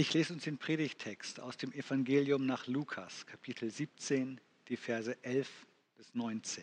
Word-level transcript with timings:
Ich 0.00 0.14
lese 0.14 0.32
uns 0.32 0.44
den 0.44 0.58
Predigtext 0.58 1.40
aus 1.40 1.56
dem 1.56 1.72
Evangelium 1.72 2.46
nach 2.46 2.68
Lukas, 2.68 3.26
Kapitel 3.26 3.68
17, 3.68 4.40
die 4.68 4.76
Verse 4.76 5.16
11 5.24 5.50
bis 5.96 6.14
19. 6.14 6.62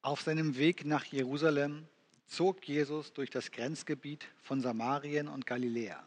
Auf 0.00 0.22
seinem 0.22 0.56
Weg 0.56 0.86
nach 0.86 1.04
Jerusalem 1.04 1.86
zog 2.26 2.66
Jesus 2.66 3.12
durch 3.12 3.28
das 3.28 3.50
Grenzgebiet 3.50 4.26
von 4.40 4.62
Samarien 4.62 5.28
und 5.28 5.44
Galiläa. 5.44 6.02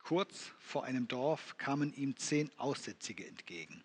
Kurz 0.00 0.52
vor 0.58 0.84
einem 0.84 1.08
Dorf 1.08 1.56
kamen 1.56 1.94
ihm 1.94 2.18
zehn 2.18 2.50
Aussätzige 2.58 3.26
entgegen. 3.26 3.82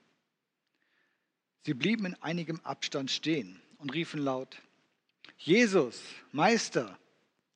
Sie 1.66 1.74
blieben 1.74 2.06
in 2.06 2.16
einigem 2.16 2.60
Abstand 2.66 3.12
stehen 3.12 3.62
und 3.78 3.94
riefen 3.94 4.20
laut, 4.20 4.62
Jesus, 5.38 6.02
Meister, 6.34 7.00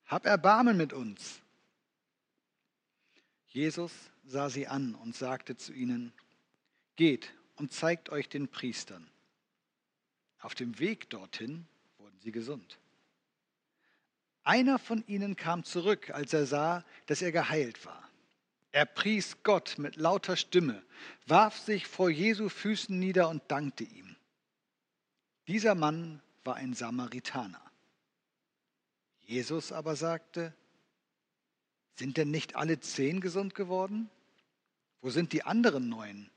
hab 0.06 0.26
Erbarmen 0.26 0.76
mit 0.76 0.92
uns. 0.92 1.40
Jesus 3.46 3.92
sah 4.24 4.50
sie 4.50 4.66
an 4.66 4.94
und 4.94 5.14
sagte 5.14 5.56
zu 5.56 5.72
ihnen, 5.72 6.12
Geht 6.96 7.34
und 7.56 7.72
zeigt 7.72 8.10
euch 8.10 8.28
den 8.28 8.48
Priestern. 8.48 9.10
Auf 10.40 10.54
dem 10.54 10.78
Weg 10.78 11.10
dorthin 11.10 11.66
wurden 11.98 12.18
sie 12.20 12.32
gesund. 12.32 12.78
Einer 14.44 14.78
von 14.78 15.04
ihnen 15.06 15.36
kam 15.36 15.64
zurück, 15.64 16.10
als 16.10 16.32
er 16.32 16.46
sah, 16.46 16.84
dass 17.06 17.20
er 17.20 17.32
geheilt 17.32 17.84
war. 17.84 18.08
Er 18.70 18.86
pries 18.86 19.42
Gott 19.42 19.76
mit 19.78 19.96
lauter 19.96 20.36
Stimme, 20.36 20.82
warf 21.26 21.58
sich 21.58 21.86
vor 21.86 22.10
Jesu 22.10 22.48
Füßen 22.48 22.96
nieder 22.98 23.28
und 23.28 23.42
dankte 23.48 23.84
ihm. 23.84 24.16
Dieser 25.48 25.74
Mann 25.74 26.22
war 26.44 26.56
ein 26.56 26.74
Samaritaner. 26.74 27.62
Jesus 29.26 29.72
aber 29.72 29.96
sagte, 29.96 30.54
sind 31.94 32.16
denn 32.16 32.30
nicht 32.30 32.56
alle 32.56 32.78
zehn 32.80 33.20
gesund 33.20 33.54
geworden? 33.54 34.08
Wo 35.00 35.10
sind 35.10 35.32
die 35.32 35.42
anderen 35.42 35.88
neun? 35.88 36.30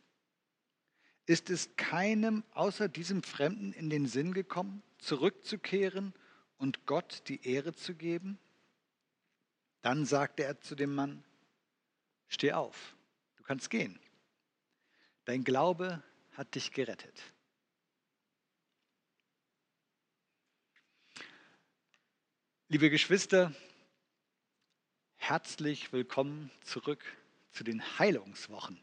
Ist 1.25 1.49
es 1.51 1.75
keinem 1.75 2.43
außer 2.53 2.89
diesem 2.89 3.21
Fremden 3.21 3.71
in 3.73 3.89
den 3.89 4.07
Sinn 4.07 4.33
gekommen, 4.33 4.81
zurückzukehren 4.97 6.13
und 6.57 6.87
Gott 6.87 7.23
die 7.27 7.47
Ehre 7.47 7.73
zu 7.73 7.93
geben? 7.93 8.39
Dann 9.81 10.05
sagte 10.05 10.43
er 10.43 10.59
zu 10.59 10.75
dem 10.75 10.95
Mann, 10.95 11.23
steh 12.27 12.53
auf, 12.53 12.95
du 13.35 13.43
kannst 13.43 13.69
gehen. 13.69 13.99
Dein 15.25 15.43
Glaube 15.43 16.01
hat 16.31 16.55
dich 16.55 16.71
gerettet. 16.71 17.21
Liebe 22.71 22.91
Geschwister, 22.91 23.51
herzlich 25.15 25.91
willkommen 25.91 26.51
zurück 26.61 27.03
zu 27.51 27.63
den 27.63 27.81
Heilungswochen. 27.97 28.79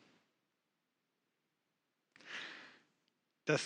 Das 3.44 3.62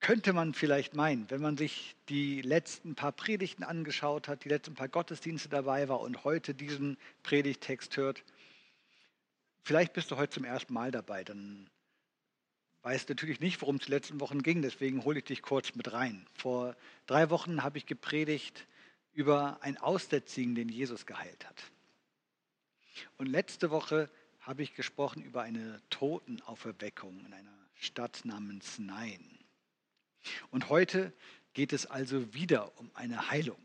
könnte 0.00 0.32
man 0.32 0.52
vielleicht 0.52 0.94
meinen, 0.94 1.30
wenn 1.30 1.40
man 1.40 1.56
sich 1.56 1.94
die 2.08 2.42
letzten 2.42 2.96
paar 2.96 3.12
Predigten 3.12 3.62
angeschaut 3.62 4.26
hat, 4.26 4.42
die 4.42 4.48
letzten 4.48 4.74
paar 4.74 4.88
Gottesdienste 4.88 5.48
dabei 5.48 5.88
war 5.88 6.00
und 6.00 6.24
heute 6.24 6.52
diesen 6.52 6.98
Predigtext 7.22 7.96
hört. 7.96 8.24
Vielleicht 9.62 9.92
bist 9.92 10.10
du 10.10 10.16
heute 10.16 10.32
zum 10.32 10.44
ersten 10.44 10.74
Mal 10.74 10.90
dabei, 10.90 11.22
dann 11.22 11.70
weißt 12.82 13.08
natürlich 13.08 13.38
nicht, 13.38 13.62
worum 13.62 13.76
es 13.76 13.84
die 13.84 13.92
letzten 13.92 14.18
Wochen 14.18 14.42
ging, 14.42 14.60
deswegen 14.60 15.04
hole 15.04 15.20
ich 15.20 15.24
dich 15.26 15.40
kurz 15.40 15.76
mit 15.76 15.92
rein. 15.92 16.26
Vor 16.34 16.74
drei 17.06 17.30
Wochen 17.30 17.62
habe 17.62 17.78
ich 17.78 17.86
gepredigt 17.86 18.66
über 19.12 19.62
einen 19.62 19.76
Aussätzigen, 19.78 20.54
den 20.54 20.68
Jesus 20.68 21.06
geheilt 21.06 21.46
hat. 21.46 21.62
Und 23.16 23.26
letzte 23.26 23.70
Woche 23.70 24.10
habe 24.40 24.62
ich 24.62 24.74
gesprochen 24.74 25.22
über 25.22 25.42
eine 25.42 25.80
Totenauferweckung 25.90 27.24
in 27.24 27.32
einer 27.32 27.58
Stadt 27.74 28.24
namens 28.24 28.78
Nein. 28.78 29.38
Und 30.50 30.68
heute 30.68 31.12
geht 31.54 31.72
es 31.72 31.86
also 31.86 32.34
wieder 32.34 32.78
um 32.78 32.90
eine 32.94 33.30
Heilung. 33.30 33.60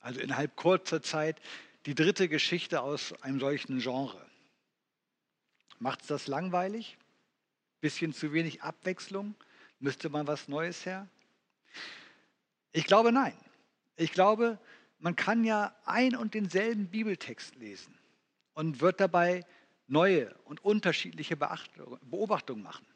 Also 0.00 0.20
innerhalb 0.20 0.56
kurzer 0.56 1.02
Zeit 1.02 1.40
die 1.86 1.94
dritte 1.94 2.28
Geschichte 2.28 2.80
aus 2.80 3.12
einem 3.22 3.40
solchen 3.40 3.78
Genre. 3.80 4.24
Macht 5.78 6.02
es 6.02 6.06
das 6.08 6.26
langweilig? 6.26 6.96
Bisschen 7.80 8.12
zu 8.12 8.32
wenig 8.32 8.62
Abwechslung? 8.62 9.34
Müsste 9.78 10.08
man 10.08 10.26
was 10.26 10.48
Neues 10.48 10.86
her? 10.86 11.08
Ich 12.72 12.84
glaube 12.84 13.12
nein. 13.12 13.36
Ich 13.96 14.12
glaube, 14.12 14.58
man 14.98 15.16
kann 15.16 15.44
ja 15.44 15.74
ein 15.84 16.16
und 16.16 16.34
denselben 16.34 16.88
Bibeltext 16.88 17.56
lesen 17.56 17.98
und 18.54 18.80
wird 18.80 19.00
dabei 19.00 19.44
neue 19.86 20.34
und 20.44 20.64
unterschiedliche 20.64 21.36
Beobachtungen 21.36 22.62
machen. 22.62 22.86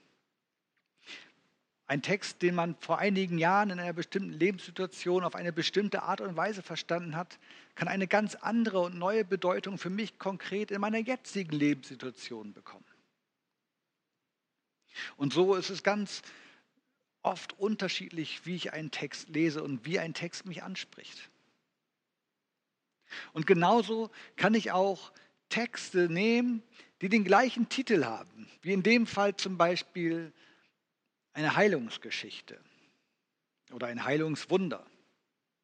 Ein 1.86 2.02
Text, 2.02 2.42
den 2.42 2.54
man 2.54 2.76
vor 2.76 2.98
einigen 2.98 3.36
Jahren 3.36 3.70
in 3.70 3.80
einer 3.80 3.92
bestimmten 3.92 4.32
Lebenssituation 4.32 5.24
auf 5.24 5.34
eine 5.34 5.52
bestimmte 5.52 6.04
Art 6.04 6.20
und 6.20 6.36
Weise 6.36 6.62
verstanden 6.62 7.16
hat, 7.16 7.40
kann 7.74 7.88
eine 7.88 8.06
ganz 8.06 8.36
andere 8.36 8.80
und 8.80 8.96
neue 8.96 9.24
Bedeutung 9.24 9.76
für 9.76 9.90
mich 9.90 10.18
konkret 10.18 10.70
in 10.70 10.80
meiner 10.80 10.98
jetzigen 10.98 11.50
Lebenssituation 11.50 12.52
bekommen. 12.52 12.84
Und 15.16 15.32
so 15.32 15.56
ist 15.56 15.70
es 15.70 15.82
ganz 15.82 16.22
oft 17.22 17.58
unterschiedlich, 17.58 18.46
wie 18.46 18.56
ich 18.56 18.72
einen 18.72 18.90
Text 18.90 19.28
lese 19.28 19.62
und 19.62 19.84
wie 19.84 19.98
ein 19.98 20.14
Text 20.14 20.46
mich 20.46 20.62
anspricht. 20.62 21.30
Und 23.32 23.46
genauso 23.46 24.10
kann 24.36 24.54
ich 24.54 24.72
auch 24.72 25.12
Texte 25.48 26.08
nehmen, 26.08 26.62
die 27.00 27.08
den 27.08 27.24
gleichen 27.24 27.68
Titel 27.68 28.04
haben, 28.04 28.48
wie 28.62 28.72
in 28.72 28.82
dem 28.82 29.06
Fall 29.06 29.36
zum 29.36 29.58
Beispiel 29.58 30.32
eine 31.32 31.56
Heilungsgeschichte 31.56 32.58
oder 33.72 33.86
ein 33.86 34.04
Heilungswunder. 34.04 34.84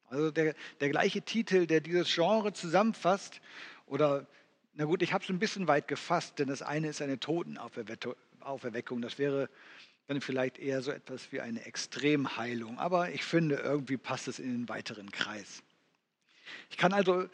Also 0.09 0.31
der, 0.31 0.55
der 0.79 0.89
gleiche 0.89 1.21
Titel, 1.21 1.67
der 1.67 1.81
dieses 1.81 2.13
Genre 2.13 2.53
zusammenfasst. 2.53 3.41
Oder, 3.85 4.25
na 4.73 4.85
gut, 4.85 5.01
ich 5.01 5.13
habe 5.13 5.23
es 5.23 5.29
ein 5.29 5.39
bisschen 5.39 5.67
weit 5.67 5.87
gefasst, 5.87 6.39
denn 6.39 6.47
das 6.47 6.61
eine 6.61 6.87
ist 6.87 7.01
eine 7.01 7.19
Totenauferweckung. 7.19 9.01
Das 9.01 9.17
wäre 9.17 9.49
dann 10.07 10.21
vielleicht 10.21 10.57
eher 10.57 10.81
so 10.81 10.91
etwas 10.91 11.31
wie 11.31 11.41
eine 11.41 11.65
Extremheilung. 11.65 12.79
Aber 12.79 13.11
ich 13.11 13.23
finde, 13.23 13.55
irgendwie 13.57 13.97
passt 13.97 14.27
es 14.27 14.39
in 14.39 14.51
den 14.51 14.69
weiteren 14.69 15.11
Kreis. 15.11 15.61
Ich 16.69 16.77
kann 16.77 16.93
also 16.93 17.27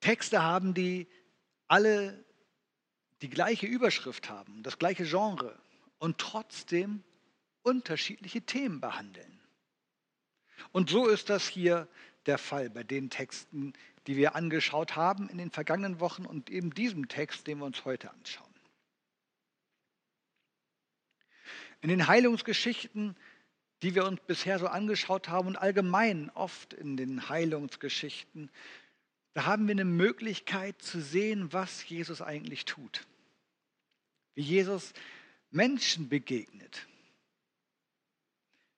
Texte 0.00 0.42
haben, 0.42 0.74
die 0.74 1.06
alle 1.68 2.24
die 3.22 3.30
gleiche 3.30 3.66
Überschrift 3.66 4.28
haben, 4.28 4.62
das 4.62 4.78
gleiche 4.78 5.04
Genre 5.04 5.56
und 5.98 6.18
trotzdem 6.18 7.02
unterschiedliche 7.62 8.42
Themen 8.42 8.80
behandeln. 8.80 9.40
Und 10.72 10.90
so 10.90 11.06
ist 11.06 11.30
das 11.30 11.46
hier 11.46 11.88
der 12.26 12.38
Fall 12.38 12.70
bei 12.70 12.82
den 12.82 13.10
Texten, 13.10 13.72
die 14.06 14.16
wir 14.16 14.34
angeschaut 14.34 14.96
haben 14.96 15.28
in 15.28 15.38
den 15.38 15.50
vergangenen 15.50 16.00
Wochen 16.00 16.24
und 16.26 16.50
eben 16.50 16.74
diesem 16.74 17.08
Text, 17.08 17.46
den 17.46 17.58
wir 17.58 17.64
uns 17.64 17.84
heute 17.84 18.10
anschauen. 18.10 18.47
In 21.80 21.88
den 21.88 22.06
Heilungsgeschichten, 22.06 23.16
die 23.82 23.94
wir 23.94 24.04
uns 24.04 24.20
bisher 24.26 24.58
so 24.58 24.66
angeschaut 24.66 25.28
haben 25.28 25.48
und 25.48 25.56
allgemein 25.56 26.30
oft 26.30 26.72
in 26.72 26.96
den 26.96 27.28
Heilungsgeschichten, 27.28 28.50
da 29.34 29.44
haben 29.44 29.68
wir 29.68 29.72
eine 29.72 29.84
Möglichkeit 29.84 30.82
zu 30.82 31.00
sehen, 31.00 31.52
was 31.52 31.88
Jesus 31.88 32.20
eigentlich 32.20 32.64
tut. 32.64 33.06
Wie 34.34 34.42
Jesus 34.42 34.92
Menschen 35.50 36.08
begegnet. 36.08 36.88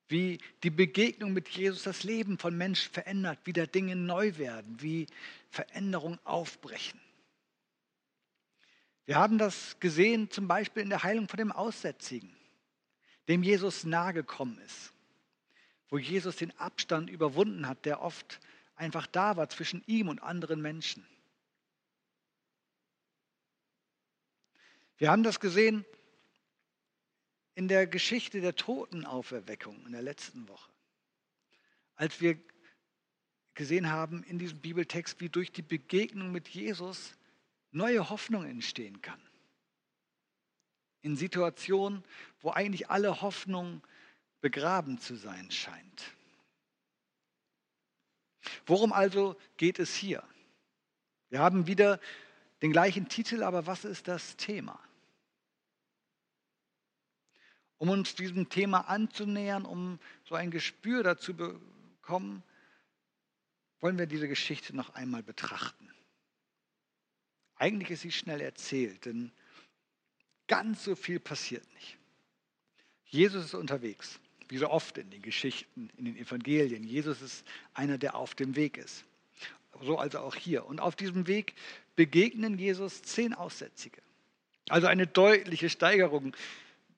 Wie 0.08 0.38
die 0.62 0.70
Begegnung 0.70 1.32
mit 1.32 1.48
Jesus 1.48 1.84
das 1.84 2.02
Leben 2.02 2.36
von 2.36 2.56
Menschen 2.58 2.92
verändert, 2.92 3.38
wie 3.44 3.52
da 3.52 3.64
Dinge 3.64 3.96
neu 3.96 4.36
werden, 4.36 4.82
wie 4.82 5.06
Veränderungen 5.48 6.18
aufbrechen. 6.24 7.00
Wir 9.06 9.16
haben 9.16 9.38
das 9.38 9.78
gesehen 9.80 10.30
zum 10.30 10.46
Beispiel 10.46 10.82
in 10.82 10.90
der 10.90 11.04
Heilung 11.04 11.28
von 11.28 11.38
dem 11.38 11.52
Aussätzigen 11.52 12.36
dem 13.28 13.42
Jesus 13.42 13.84
nahe 13.84 14.12
gekommen 14.12 14.58
ist, 14.58 14.92
wo 15.88 15.98
Jesus 15.98 16.36
den 16.36 16.56
Abstand 16.58 17.10
überwunden 17.10 17.66
hat, 17.66 17.84
der 17.84 18.00
oft 18.00 18.40
einfach 18.76 19.06
da 19.06 19.36
war 19.36 19.48
zwischen 19.48 19.82
ihm 19.86 20.08
und 20.08 20.20
anderen 20.20 20.60
Menschen. 20.62 21.06
Wir 24.98 25.10
haben 25.10 25.22
das 25.22 25.40
gesehen 25.40 25.84
in 27.54 27.68
der 27.68 27.86
Geschichte 27.86 28.40
der 28.40 28.54
Totenauferweckung 28.54 29.86
in 29.86 29.92
der 29.92 30.02
letzten 30.02 30.48
Woche, 30.48 30.70
als 31.96 32.20
wir 32.20 32.38
gesehen 33.54 33.90
haben 33.90 34.22
in 34.24 34.38
diesem 34.38 34.60
Bibeltext, 34.60 35.20
wie 35.20 35.28
durch 35.28 35.52
die 35.52 35.62
Begegnung 35.62 36.32
mit 36.32 36.48
Jesus 36.48 37.14
neue 37.70 38.08
Hoffnung 38.10 38.44
entstehen 38.44 39.02
kann 39.02 39.20
in 41.02 41.16
Situationen, 41.16 42.04
wo 42.40 42.50
eigentlich 42.50 42.90
alle 42.90 43.22
Hoffnung 43.22 43.82
begraben 44.40 44.98
zu 44.98 45.16
sein 45.16 45.50
scheint. 45.50 46.14
Worum 48.66 48.92
also 48.92 49.36
geht 49.56 49.78
es 49.78 49.94
hier? 49.94 50.22
Wir 51.28 51.40
haben 51.40 51.66
wieder 51.66 52.00
den 52.62 52.72
gleichen 52.72 53.08
Titel, 53.08 53.42
aber 53.42 53.66
was 53.66 53.84
ist 53.84 54.08
das 54.08 54.36
Thema? 54.36 54.78
Um 57.78 57.88
uns 57.88 58.14
diesem 58.14 58.48
Thema 58.48 58.88
anzunähern, 58.88 59.64
um 59.64 59.98
so 60.24 60.34
ein 60.34 60.50
Gespür 60.50 61.02
dazu 61.02 61.34
bekommen, 61.34 62.42
wollen 63.80 63.98
wir 63.98 64.06
diese 64.06 64.28
Geschichte 64.28 64.76
noch 64.76 64.90
einmal 64.94 65.22
betrachten. 65.22 65.88
Eigentlich 67.56 67.90
ist 67.90 68.02
sie 68.02 68.12
schnell 68.12 68.40
erzählt, 68.40 69.06
denn 69.06 69.32
ganz 70.50 70.82
so 70.82 70.96
viel 70.96 71.20
passiert 71.20 71.62
nicht. 71.74 71.96
Jesus 73.06 73.44
ist 73.44 73.54
unterwegs, 73.54 74.18
wie 74.48 74.58
so 74.58 74.68
oft 74.68 74.98
in 74.98 75.08
den 75.08 75.22
Geschichten, 75.22 75.90
in 75.96 76.06
den 76.06 76.16
Evangelien. 76.16 76.82
Jesus 76.82 77.22
ist 77.22 77.46
einer, 77.72 77.98
der 77.98 78.16
auf 78.16 78.34
dem 78.34 78.56
Weg 78.56 78.76
ist. 78.76 79.04
So 79.80 79.96
also 79.96 80.18
auch 80.18 80.34
hier. 80.34 80.66
Und 80.66 80.80
auf 80.80 80.96
diesem 80.96 81.28
Weg 81.28 81.54
begegnen 81.94 82.58
Jesus 82.58 83.02
zehn 83.02 83.32
Aussätzige. 83.32 84.02
Also 84.68 84.88
eine 84.88 85.06
deutliche 85.06 85.70
Steigerung 85.70 86.36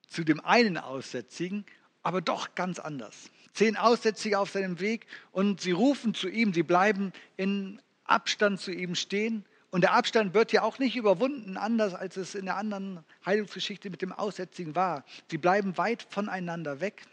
zu 0.07 0.23
dem 0.23 0.39
einen 0.39 0.77
Aussätzigen, 0.77 1.63
aber 2.01 2.21
doch 2.21 2.55
ganz 2.55 2.79
anders. 2.79 3.29
Zehn 3.53 3.77
Aussätzige 3.77 4.39
auf 4.39 4.49
seinem 4.49 4.79
Weg 4.79 5.05
und 5.31 5.61
sie 5.61 5.71
rufen 5.71 6.15
zu 6.15 6.27
ihm, 6.27 6.55
sie 6.55 6.63
bleiben 6.63 7.13
in 7.37 7.79
Abstand 8.03 8.59
zu 8.59 8.71
ihm 8.71 8.95
stehen. 8.95 9.45
Und 9.73 9.81
der 9.81 9.93
Abstand 9.93 10.35
wird 10.35 10.51
ja 10.51 10.61
auch 10.61 10.77
nicht 10.77 10.95
überwunden, 10.95 11.57
anders 11.57 11.95
als 11.95 12.15
es 12.15 12.35
in 12.35 12.45
der 12.45 12.57
anderen 12.57 13.03
Heilungsgeschichte 13.25 13.89
mit 13.89 14.03
dem 14.03 14.11
Aussätzigen 14.11 14.75
war. 14.75 15.03
Sie 15.31 15.39
bleiben 15.39 15.79
weit 15.79 16.05
voneinander 16.11 16.79
weg. 16.79 17.07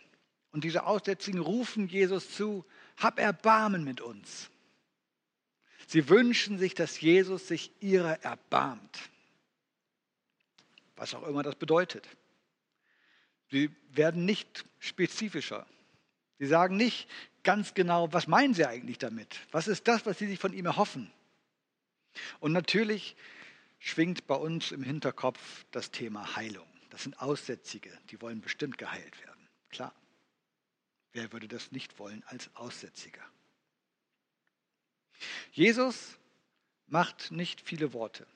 Und 0.53 0.63
diese 0.63 0.85
Aussätzigen 0.85 1.41
rufen 1.41 1.89
Jesus 1.89 2.35
zu, 2.35 2.67
hab 2.99 3.19
Erbarmen 3.19 3.83
mit 3.83 4.03
uns. 4.03 4.51
Sie 5.87 6.11
wünschen 6.11 6.59
sich, 6.59 6.75
dass 6.75 7.01
Jesus 7.01 7.49
sich 7.49 7.73
ihrer 7.81 8.23
erbarmt. 8.25 9.09
Was 10.97 11.15
auch 11.15 11.27
immer 11.27 11.43
das 11.43 11.55
bedeutet. 11.55 12.07
Sie 13.51 13.75
werden 13.89 14.27
nicht 14.27 14.67
spezifischer. 14.81 15.67
Sie 16.39 16.47
sagen 16.47 16.77
nicht 16.77 17.09
ganz 17.43 17.73
genau, 17.73 18.13
was 18.13 18.27
meinen 18.27 18.53
sie 18.53 18.67
eigentlich 18.67 18.99
damit? 18.99 19.35
Was 19.51 19.67
ist 19.67 19.89
das, 19.89 20.05
was 20.05 20.19
sie 20.19 20.27
sich 20.27 20.39
von 20.39 20.53
ihm 20.53 20.67
erhoffen? 20.67 21.11
Und 22.41 22.53
natürlich 22.53 23.17
schwingt 23.79 24.27
bei 24.27 24.35
uns 24.35 24.73
im 24.73 24.83
Hinterkopf 24.83 25.65
das 25.71 25.91
Thema 25.91 26.37
Heilung. 26.37 26.67
Das 26.91 27.05
sind 27.05 27.21
Aussätzige, 27.21 27.97
die 28.11 28.21
wollen 28.21 28.41
bestimmt 28.41 28.79
geheilt 28.79 29.21
werden. 29.25 29.49
Klar. 29.71 29.95
Wer 31.13 31.33
würde 31.33 31.49
das 31.49 31.73
nicht 31.73 31.99
wollen 31.99 32.23
als 32.27 32.55
Aussätziger? 32.55 33.23
Jesus 35.53 36.19
macht 36.87 37.31
nicht 37.31 37.61
viele 37.61 37.93
Worte. 37.93 38.27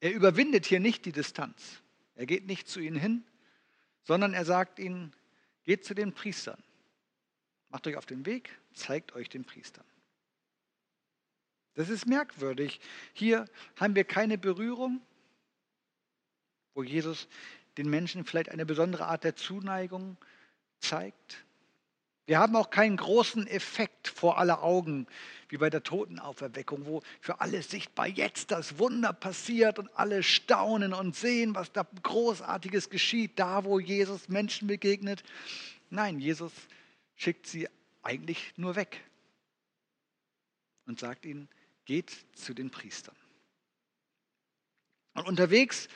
Er 0.00 0.12
überwindet 0.12 0.66
hier 0.66 0.80
nicht 0.80 1.04
die 1.04 1.12
Distanz. 1.12 1.82
Er 2.14 2.26
geht 2.26 2.46
nicht 2.46 2.68
zu 2.68 2.80
ihnen 2.80 2.98
hin, 2.98 3.24
sondern 4.04 4.32
er 4.32 4.44
sagt 4.44 4.78
ihnen, 4.78 5.12
geht 5.64 5.84
zu 5.84 5.94
den 5.94 6.12
Priestern. 6.12 6.62
Macht 7.68 7.86
euch 7.86 7.96
auf 7.96 8.06
den 8.06 8.26
Weg, 8.26 8.58
zeigt 8.74 9.12
euch 9.12 9.28
den 9.28 9.44
Priestern. 9.44 9.84
Das 11.80 11.88
ist 11.88 12.04
merkwürdig. 12.04 12.78
Hier 13.14 13.46
haben 13.76 13.94
wir 13.94 14.04
keine 14.04 14.36
Berührung, 14.36 15.00
wo 16.74 16.82
Jesus 16.82 17.26
den 17.78 17.88
Menschen 17.88 18.26
vielleicht 18.26 18.50
eine 18.50 18.66
besondere 18.66 19.06
Art 19.06 19.24
der 19.24 19.34
Zuneigung 19.34 20.18
zeigt. 20.78 21.42
Wir 22.26 22.38
haben 22.38 22.54
auch 22.54 22.68
keinen 22.68 22.98
großen 22.98 23.46
Effekt 23.46 24.08
vor 24.08 24.36
aller 24.36 24.62
Augen, 24.62 25.06
wie 25.48 25.56
bei 25.56 25.70
der 25.70 25.82
Totenauferweckung, 25.82 26.84
wo 26.84 27.00
für 27.18 27.40
alle 27.40 27.62
sichtbar 27.62 28.08
jetzt 28.08 28.50
das 28.50 28.78
Wunder 28.78 29.14
passiert 29.14 29.78
und 29.78 29.88
alle 29.96 30.22
staunen 30.22 30.92
und 30.92 31.16
sehen, 31.16 31.54
was 31.54 31.72
da 31.72 31.86
Großartiges 32.02 32.90
geschieht, 32.90 33.38
da 33.38 33.64
wo 33.64 33.80
Jesus 33.80 34.28
Menschen 34.28 34.68
begegnet. 34.68 35.22
Nein, 35.88 36.20
Jesus 36.20 36.52
schickt 37.16 37.46
sie 37.46 37.70
eigentlich 38.02 38.52
nur 38.58 38.76
weg 38.76 39.02
und 40.84 40.98
sagt 40.98 41.24
ihnen, 41.24 41.48
geht 41.90 42.24
zu 42.36 42.54
den 42.54 42.70
Priestern. 42.70 43.16
Und 45.14 45.26
unterwegs, 45.26 45.88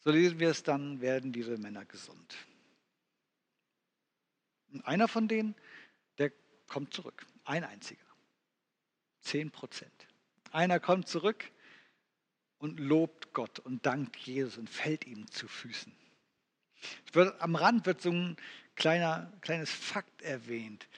so 0.00 0.10
lesen 0.10 0.40
wir 0.40 0.48
es 0.48 0.64
dann, 0.64 1.00
werden 1.00 1.32
diese 1.32 1.58
Männer 1.58 1.84
gesund. 1.84 2.34
Und 4.72 4.84
einer 4.84 5.06
von 5.06 5.28
denen, 5.28 5.54
der 6.18 6.32
kommt 6.66 6.92
zurück. 6.92 7.24
Ein 7.44 7.62
einziger. 7.62 8.04
Zehn 9.20 9.52
Prozent. 9.52 10.08
Einer 10.50 10.80
kommt 10.80 11.06
zurück 11.06 11.48
und 12.58 12.80
lobt 12.80 13.32
Gott 13.32 13.60
und 13.60 13.86
dankt 13.86 14.16
Jesus 14.16 14.58
und 14.58 14.68
fällt 14.68 15.06
ihm 15.06 15.30
zu 15.30 15.46
Füßen. 15.46 15.94
Wird, 17.12 17.40
am 17.40 17.54
Rand 17.54 17.86
wird 17.86 18.02
so 18.02 18.10
ein 18.10 18.36
kleiner, 18.74 19.32
kleines 19.40 19.70
Fakt 19.70 20.20
erwähnt. 20.22 20.88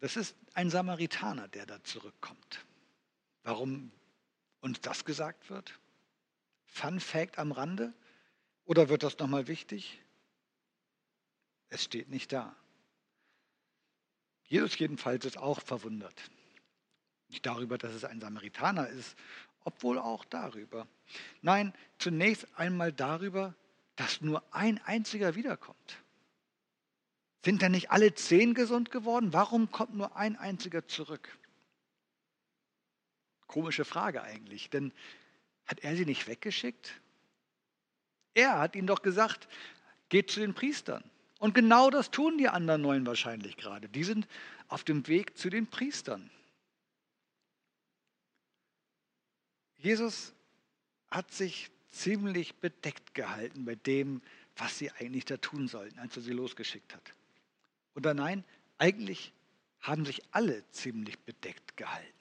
Das 0.00 0.16
ist 0.16 0.34
ein 0.54 0.68
Samaritaner, 0.68 1.46
der 1.46 1.64
da 1.64 1.80
zurückkommt. 1.84 2.65
Warum 3.46 3.92
uns 4.60 4.80
das 4.80 5.04
gesagt 5.04 5.50
wird? 5.50 5.78
Fun 6.64 6.98
Fact 6.98 7.38
am 7.38 7.52
Rande? 7.52 7.94
Oder 8.64 8.88
wird 8.88 9.04
das 9.04 9.16
nochmal 9.20 9.46
wichtig? 9.46 10.02
Es 11.68 11.84
steht 11.84 12.08
nicht 12.08 12.32
da. 12.32 12.56
Jesus 14.42 14.76
jedenfalls 14.76 15.24
ist 15.24 15.38
auch 15.38 15.60
verwundert. 15.60 16.20
Nicht 17.28 17.46
darüber, 17.46 17.78
dass 17.78 17.94
es 17.94 18.04
ein 18.04 18.20
Samaritaner 18.20 18.88
ist, 18.88 19.16
obwohl 19.62 20.00
auch 20.00 20.24
darüber. 20.24 20.88
Nein, 21.40 21.72
zunächst 22.00 22.48
einmal 22.58 22.92
darüber, 22.92 23.54
dass 23.94 24.22
nur 24.22 24.42
ein 24.52 24.78
einziger 24.86 25.36
wiederkommt. 25.36 26.02
Sind 27.44 27.62
denn 27.62 27.70
nicht 27.70 27.92
alle 27.92 28.12
zehn 28.12 28.54
gesund 28.54 28.90
geworden? 28.90 29.32
Warum 29.32 29.70
kommt 29.70 29.94
nur 29.94 30.16
ein 30.16 30.34
einziger 30.34 30.88
zurück? 30.88 31.38
Komische 33.46 33.84
Frage 33.84 34.22
eigentlich, 34.22 34.70
denn 34.70 34.92
hat 35.66 35.80
er 35.80 35.96
sie 35.96 36.04
nicht 36.04 36.26
weggeschickt? 36.26 37.00
Er 38.34 38.58
hat 38.58 38.76
ihnen 38.76 38.86
doch 38.86 39.02
gesagt, 39.02 39.48
geht 40.08 40.30
zu 40.30 40.40
den 40.40 40.54
Priestern. 40.54 41.02
Und 41.38 41.54
genau 41.54 41.90
das 41.90 42.10
tun 42.10 42.38
die 42.38 42.48
anderen 42.48 42.82
neun 42.82 43.06
wahrscheinlich 43.06 43.56
gerade. 43.56 43.88
Die 43.88 44.04
sind 44.04 44.26
auf 44.68 44.84
dem 44.84 45.06
Weg 45.06 45.36
zu 45.36 45.50
den 45.50 45.66
Priestern. 45.66 46.30
Jesus 49.76 50.34
hat 51.10 51.32
sich 51.32 51.70
ziemlich 51.90 52.54
bedeckt 52.56 53.14
gehalten 53.14 53.64
bei 53.64 53.74
dem, 53.74 54.22
was 54.56 54.78
sie 54.78 54.90
eigentlich 54.92 55.24
da 55.24 55.36
tun 55.36 55.68
sollten, 55.68 55.98
als 55.98 56.16
er 56.16 56.22
sie 56.22 56.32
losgeschickt 56.32 56.94
hat. 56.94 57.12
Oder 57.94 58.14
nein, 58.14 58.44
eigentlich 58.78 59.32
haben 59.80 60.04
sich 60.04 60.22
alle 60.32 60.68
ziemlich 60.70 61.18
bedeckt 61.20 61.76
gehalten. 61.76 62.15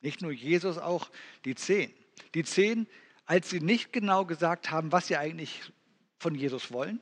Nicht 0.00 0.22
nur 0.22 0.32
Jesus, 0.32 0.78
auch 0.78 1.10
die 1.44 1.54
zehn. 1.54 1.92
Die 2.34 2.44
zehn, 2.44 2.86
als 3.24 3.50
sie 3.50 3.60
nicht 3.60 3.92
genau 3.92 4.24
gesagt 4.24 4.70
haben, 4.70 4.92
was 4.92 5.08
sie 5.08 5.16
eigentlich 5.16 5.72
von 6.18 6.34
Jesus 6.34 6.72
wollen. 6.72 7.00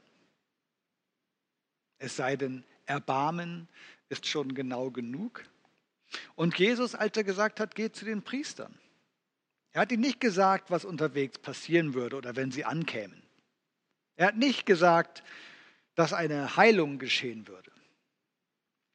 Es 1.98 2.16
sei 2.16 2.36
denn, 2.36 2.64
Erbarmen 2.86 3.68
ist 4.08 4.26
schon 4.26 4.54
genau 4.54 4.90
genug. 4.90 5.44
Und 6.34 6.58
Jesus, 6.58 6.94
als 6.94 7.16
er 7.16 7.24
gesagt 7.24 7.60
hat, 7.60 7.74
geht 7.74 7.96
zu 7.96 8.04
den 8.04 8.22
Priestern. 8.22 8.78
Er 9.72 9.82
hat 9.82 9.92
ihnen 9.92 10.02
nicht 10.02 10.20
gesagt, 10.20 10.70
was 10.70 10.84
unterwegs 10.84 11.38
passieren 11.38 11.94
würde 11.94 12.16
oder 12.16 12.36
wenn 12.36 12.52
sie 12.52 12.64
ankämen. 12.64 13.22
Er 14.16 14.28
hat 14.28 14.36
nicht 14.36 14.66
gesagt, 14.66 15.24
dass 15.94 16.12
eine 16.12 16.56
Heilung 16.56 16.98
geschehen 16.98 17.48
würde. 17.48 17.72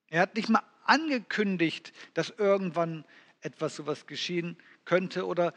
Er 0.08 0.22
hat 0.22 0.36
nicht 0.36 0.50
mal 0.50 0.63
angekündigt, 0.86 1.94
dass 2.13 2.29
irgendwann 2.29 3.06
etwas 3.41 3.75
sowas 3.75 4.08
geschehen 4.08 4.58
könnte 4.86 5.25
oder 5.25 5.53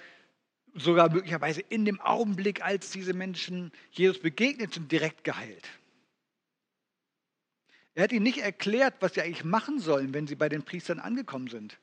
sogar 0.74 1.10
möglicherweise 1.10 1.60
in 1.60 1.84
dem 1.84 2.00
Augenblick, 2.00 2.64
als 2.64 2.90
diese 2.90 3.14
Menschen 3.14 3.72
Jesus 3.90 4.20
begegnet 4.20 4.74
sind, 4.74 4.90
direkt 4.90 5.24
geheilt. 5.24 5.68
Er 7.94 8.04
hat 8.04 8.12
ihnen 8.12 8.22
nicht 8.22 8.38
erklärt, 8.38 8.94
was 9.00 9.14
sie 9.14 9.22
eigentlich 9.22 9.44
machen 9.44 9.78
sollen, 9.78 10.14
wenn 10.14 10.26
sie 10.26 10.34
bei 10.34 10.48
den 10.48 10.62
Priestern 10.62 10.98
angekommen 10.98 11.48
sind. 11.48 11.78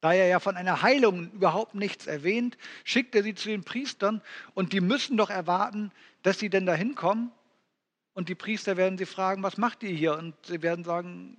Da 0.00 0.14
er 0.14 0.26
ja 0.28 0.40
von 0.40 0.56
einer 0.56 0.80
Heilung 0.80 1.30
überhaupt 1.32 1.74
nichts 1.74 2.06
erwähnt, 2.06 2.56
schickt 2.84 3.14
er 3.14 3.22
sie 3.22 3.34
zu 3.34 3.50
den 3.50 3.64
Priestern 3.64 4.22
und 4.54 4.72
die 4.72 4.80
müssen 4.80 5.18
doch 5.18 5.28
erwarten, 5.28 5.92
dass 6.22 6.38
sie 6.38 6.48
denn 6.48 6.64
da 6.64 6.74
hinkommen. 6.74 7.30
Und 8.14 8.30
die 8.30 8.34
Priester 8.34 8.78
werden 8.78 8.96
sie 8.96 9.06
fragen, 9.06 9.42
was 9.42 9.58
macht 9.58 9.82
ihr 9.82 9.90
hier? 9.90 10.16
Und 10.16 10.34
sie 10.46 10.62
werden 10.62 10.84
sagen, 10.84 11.36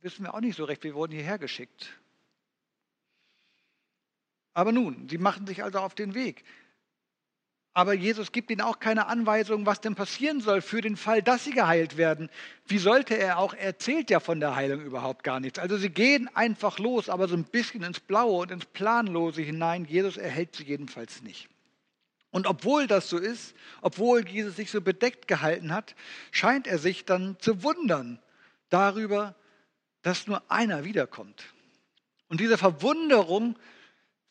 wissen 0.00 0.24
wir 0.24 0.34
auch 0.34 0.40
nicht 0.40 0.56
so 0.56 0.64
recht, 0.64 0.82
wir 0.82 0.94
wurden 0.94 1.12
hierher 1.12 1.38
geschickt. 1.38 2.00
Aber 4.54 4.72
nun, 4.72 5.08
sie 5.08 5.18
machen 5.18 5.46
sich 5.46 5.62
also 5.62 5.78
auf 5.78 5.94
den 5.94 6.14
Weg. 6.14 6.44
Aber 7.74 7.94
Jesus 7.94 8.32
gibt 8.32 8.50
ihnen 8.50 8.60
auch 8.60 8.80
keine 8.80 9.06
Anweisung, 9.06 9.64
was 9.64 9.80
denn 9.80 9.94
passieren 9.94 10.42
soll 10.42 10.60
für 10.60 10.82
den 10.82 10.96
Fall, 10.96 11.22
dass 11.22 11.44
sie 11.44 11.52
geheilt 11.52 11.96
werden. 11.96 12.28
Wie 12.66 12.76
sollte 12.76 13.16
er 13.16 13.38
auch? 13.38 13.54
Er 13.54 13.60
erzählt 13.60 14.10
ja 14.10 14.20
von 14.20 14.40
der 14.40 14.54
Heilung 14.54 14.82
überhaupt 14.82 15.24
gar 15.24 15.40
nichts. 15.40 15.58
Also 15.58 15.78
sie 15.78 15.88
gehen 15.88 16.28
einfach 16.34 16.78
los, 16.78 17.08
aber 17.08 17.28
so 17.28 17.34
ein 17.34 17.44
bisschen 17.44 17.82
ins 17.82 17.98
Blaue 17.98 18.42
und 18.42 18.50
ins 18.50 18.66
Planlose 18.66 19.40
hinein. 19.40 19.86
Jesus 19.86 20.18
erhält 20.18 20.54
sie 20.54 20.64
jedenfalls 20.64 21.22
nicht. 21.22 21.48
Und 22.30 22.46
obwohl 22.46 22.86
das 22.86 23.08
so 23.08 23.16
ist, 23.16 23.54
obwohl 23.80 24.26
Jesus 24.26 24.56
sich 24.56 24.70
so 24.70 24.82
bedeckt 24.82 25.26
gehalten 25.26 25.72
hat, 25.72 25.94
scheint 26.30 26.66
er 26.66 26.78
sich 26.78 27.06
dann 27.06 27.36
zu 27.40 27.62
wundern 27.62 28.18
darüber, 28.68 29.34
dass 30.02 30.26
nur 30.26 30.42
einer 30.50 30.84
wiederkommt. 30.84 31.44
Und 32.28 32.40
diese 32.40 32.58
Verwunderung 32.58 33.56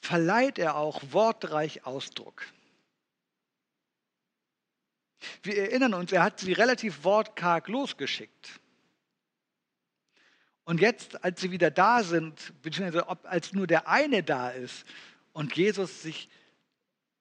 verleiht 0.01 0.59
er 0.59 0.75
auch 0.75 1.01
wortreich 1.11 1.85
Ausdruck. 1.85 2.43
Wir 5.43 5.57
erinnern 5.57 5.93
uns, 5.93 6.11
er 6.11 6.23
hat 6.23 6.39
sie 6.39 6.53
relativ 6.53 7.03
wortkarg 7.03 7.67
losgeschickt. 7.67 8.59
Und 10.63 10.81
jetzt, 10.81 11.23
als 11.23 11.41
sie 11.41 11.51
wieder 11.51 11.69
da 11.69 12.03
sind, 12.03 12.53
beziehungsweise 12.61 13.07
als 13.25 13.53
nur 13.53 13.67
der 13.67 13.87
eine 13.87 14.23
da 14.23 14.49
ist 14.49 14.85
und 15.33 15.55
Jesus 15.55 16.01
sich 16.01 16.29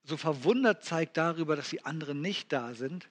so 0.04 0.16
verwundert 0.16 0.84
zeigt 0.84 1.16
darüber, 1.16 1.56
dass 1.56 1.68
die 1.68 1.84
anderen 1.84 2.20
nicht 2.20 2.52
da 2.52 2.74
sind, 2.74 3.08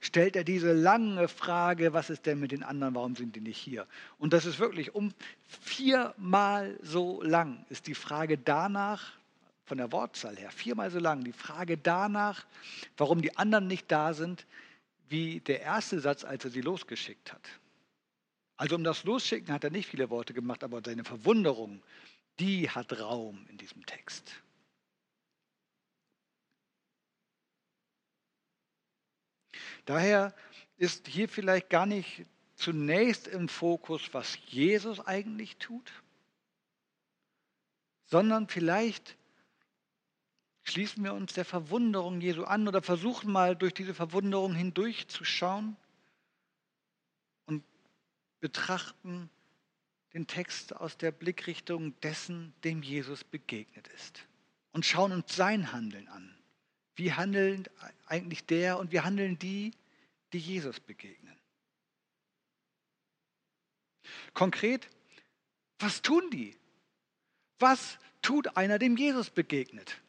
stellt 0.00 0.36
er 0.36 0.44
diese 0.44 0.72
lange 0.72 1.28
Frage, 1.28 1.92
was 1.92 2.10
ist 2.10 2.26
denn 2.26 2.40
mit 2.40 2.52
den 2.52 2.62
anderen, 2.62 2.94
warum 2.94 3.16
sind 3.16 3.36
die 3.36 3.40
nicht 3.40 3.58
hier? 3.58 3.86
Und 4.18 4.32
das 4.32 4.46
ist 4.46 4.58
wirklich 4.58 4.94
um 4.94 5.12
viermal 5.46 6.78
so 6.82 7.22
lang 7.22 7.64
ist 7.68 7.86
die 7.86 7.94
Frage 7.94 8.38
danach, 8.38 9.12
von 9.66 9.78
der 9.78 9.92
Wortzahl 9.92 10.36
her, 10.36 10.50
viermal 10.50 10.90
so 10.90 10.98
lang, 10.98 11.22
die 11.22 11.32
Frage 11.32 11.78
danach, 11.78 12.44
warum 12.96 13.22
die 13.22 13.36
anderen 13.36 13.68
nicht 13.68 13.90
da 13.92 14.14
sind, 14.14 14.44
wie 15.08 15.40
der 15.40 15.60
erste 15.60 16.00
Satz, 16.00 16.24
als 16.24 16.44
er 16.44 16.50
sie 16.50 16.60
losgeschickt 16.60 17.32
hat. 17.32 17.48
Also 18.56 18.74
um 18.74 18.82
das 18.82 19.04
Losschicken 19.04 19.54
hat 19.54 19.62
er 19.64 19.70
nicht 19.70 19.88
viele 19.88 20.10
Worte 20.10 20.34
gemacht, 20.34 20.64
aber 20.64 20.82
seine 20.84 21.04
Verwunderung, 21.04 21.82
die 22.40 22.68
hat 22.68 22.98
Raum 22.98 23.46
in 23.48 23.58
diesem 23.58 23.86
Text. 23.86 24.32
Daher 29.90 30.32
ist 30.76 31.08
hier 31.08 31.28
vielleicht 31.28 31.68
gar 31.68 31.84
nicht 31.84 32.24
zunächst 32.54 33.26
im 33.26 33.48
Fokus, 33.48 34.02
was 34.12 34.38
Jesus 34.46 35.00
eigentlich 35.00 35.56
tut, 35.56 35.90
sondern 38.04 38.48
vielleicht 38.48 39.16
Schließen 40.62 41.02
wir 41.02 41.14
uns 41.14 41.32
der 41.32 41.44
Verwunderung 41.44 42.20
Jesu 42.20 42.44
an 42.44 42.68
oder 42.68 42.80
versuchen 42.80 43.32
mal 43.32 43.56
durch 43.56 43.74
diese 43.74 43.92
Verwunderung 43.92 44.54
hindurchzuschauen 44.54 45.76
und 47.46 47.64
betrachten 48.38 49.28
den 50.12 50.28
Text 50.28 50.76
aus 50.76 50.96
der 50.96 51.10
Blickrichtung 51.10 51.98
dessen, 52.02 52.54
dem 52.62 52.82
Jesus 52.82 53.24
begegnet 53.24 53.88
ist. 53.88 54.28
Und 54.70 54.86
schauen 54.86 55.10
uns 55.10 55.34
sein 55.34 55.72
Handeln 55.72 56.06
an. 56.06 56.36
Wie 56.94 57.12
handeln 57.12 57.64
eigentlich 58.06 58.44
der 58.46 58.78
und 58.78 58.92
wie 58.92 59.00
handeln 59.00 59.38
die, 59.40 59.72
die 60.32 60.38
Jesus 60.38 60.80
begegnen? 60.80 61.36
Konkret, 64.34 64.88
was 65.78 66.02
tun 66.02 66.30
die? 66.30 66.56
Was 67.58 67.98
tut 68.22 68.56
einer, 68.56 68.78
dem 68.78 68.96
Jesus 68.96 69.30
begegnet? 69.30 70.00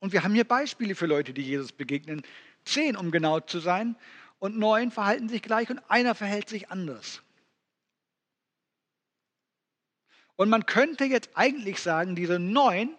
Und 0.00 0.12
wir 0.12 0.24
haben 0.24 0.34
hier 0.34 0.44
Beispiele 0.44 0.94
für 0.94 1.06
Leute, 1.06 1.32
die 1.32 1.42
Jesus 1.42 1.72
begegnen. 1.72 2.22
Zehn, 2.64 2.96
um 2.96 3.10
genau 3.10 3.40
zu 3.40 3.60
sein. 3.60 3.96
Und 4.38 4.58
neun 4.58 4.90
verhalten 4.90 5.28
sich 5.28 5.42
gleich 5.42 5.70
und 5.70 5.78
einer 5.88 6.14
verhält 6.14 6.48
sich 6.48 6.70
anders. 6.70 7.22
Und 10.36 10.48
man 10.48 10.66
könnte 10.66 11.04
jetzt 11.04 11.30
eigentlich 11.34 11.80
sagen, 11.80 12.16
diese 12.16 12.38
neun, 12.38 12.96